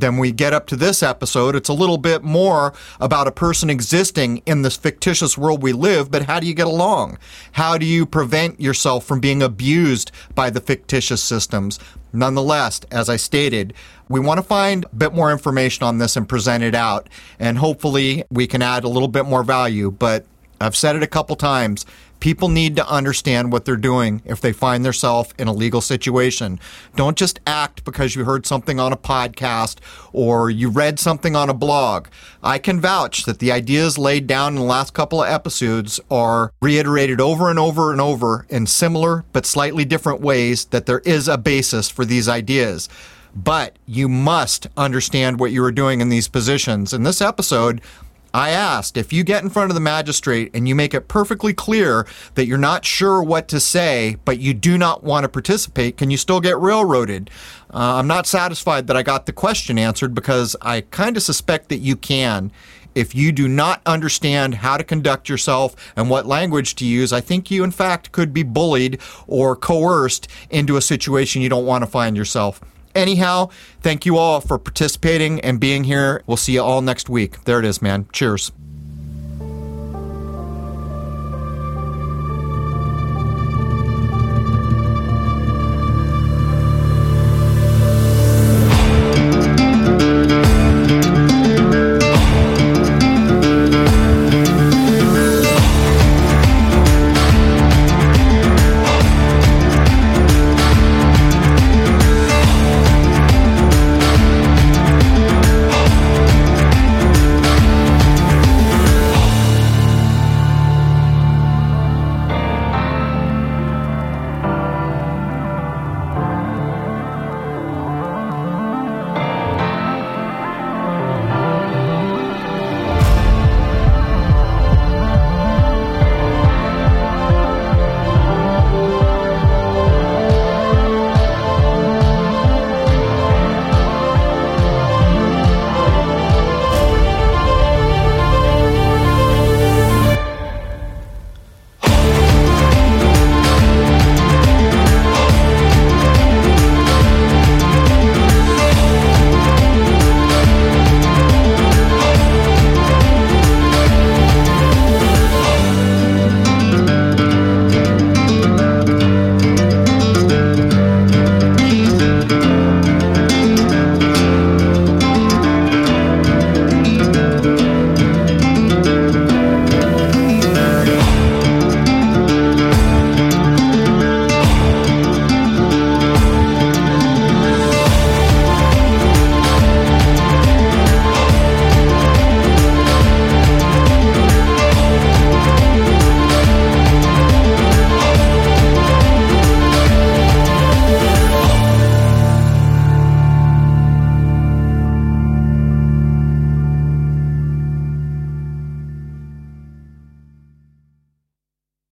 [0.01, 3.69] then we get up to this episode, it's a little bit more about a person
[3.69, 7.17] existing in this fictitious world we live, but how do you get along?
[7.53, 11.79] How do you prevent yourself from being abused by the fictitious systems?
[12.13, 13.73] Nonetheless, as I stated,
[14.09, 17.07] we want to find a bit more information on this and present it out,
[17.39, 19.91] and hopefully we can add a little bit more value.
[19.91, 20.25] But
[20.59, 21.85] I've said it a couple times.
[22.21, 26.59] People need to understand what they're doing if they find themselves in a legal situation.
[26.95, 29.79] Don't just act because you heard something on a podcast
[30.13, 32.07] or you read something on a blog.
[32.43, 36.53] I can vouch that the ideas laid down in the last couple of episodes are
[36.61, 41.27] reiterated over and over and over in similar but slightly different ways that there is
[41.27, 42.87] a basis for these ideas
[43.33, 46.93] but you must understand what you are doing in these positions.
[46.93, 47.81] In this episode,
[48.33, 51.53] I asked if you get in front of the magistrate and you make it perfectly
[51.53, 55.97] clear that you're not sure what to say, but you do not want to participate,
[55.97, 57.29] can you still get railroaded?
[57.73, 61.69] Uh, I'm not satisfied that I got the question answered because I kind of suspect
[61.69, 62.51] that you can.
[62.93, 67.21] If you do not understand how to conduct yourself and what language to use, I
[67.21, 71.83] think you, in fact, could be bullied or coerced into a situation you don't want
[71.83, 72.59] to find yourself.
[72.95, 73.49] Anyhow,
[73.81, 76.23] thank you all for participating and being here.
[76.27, 77.43] We'll see you all next week.
[77.45, 78.07] There it is, man.
[78.11, 78.51] Cheers.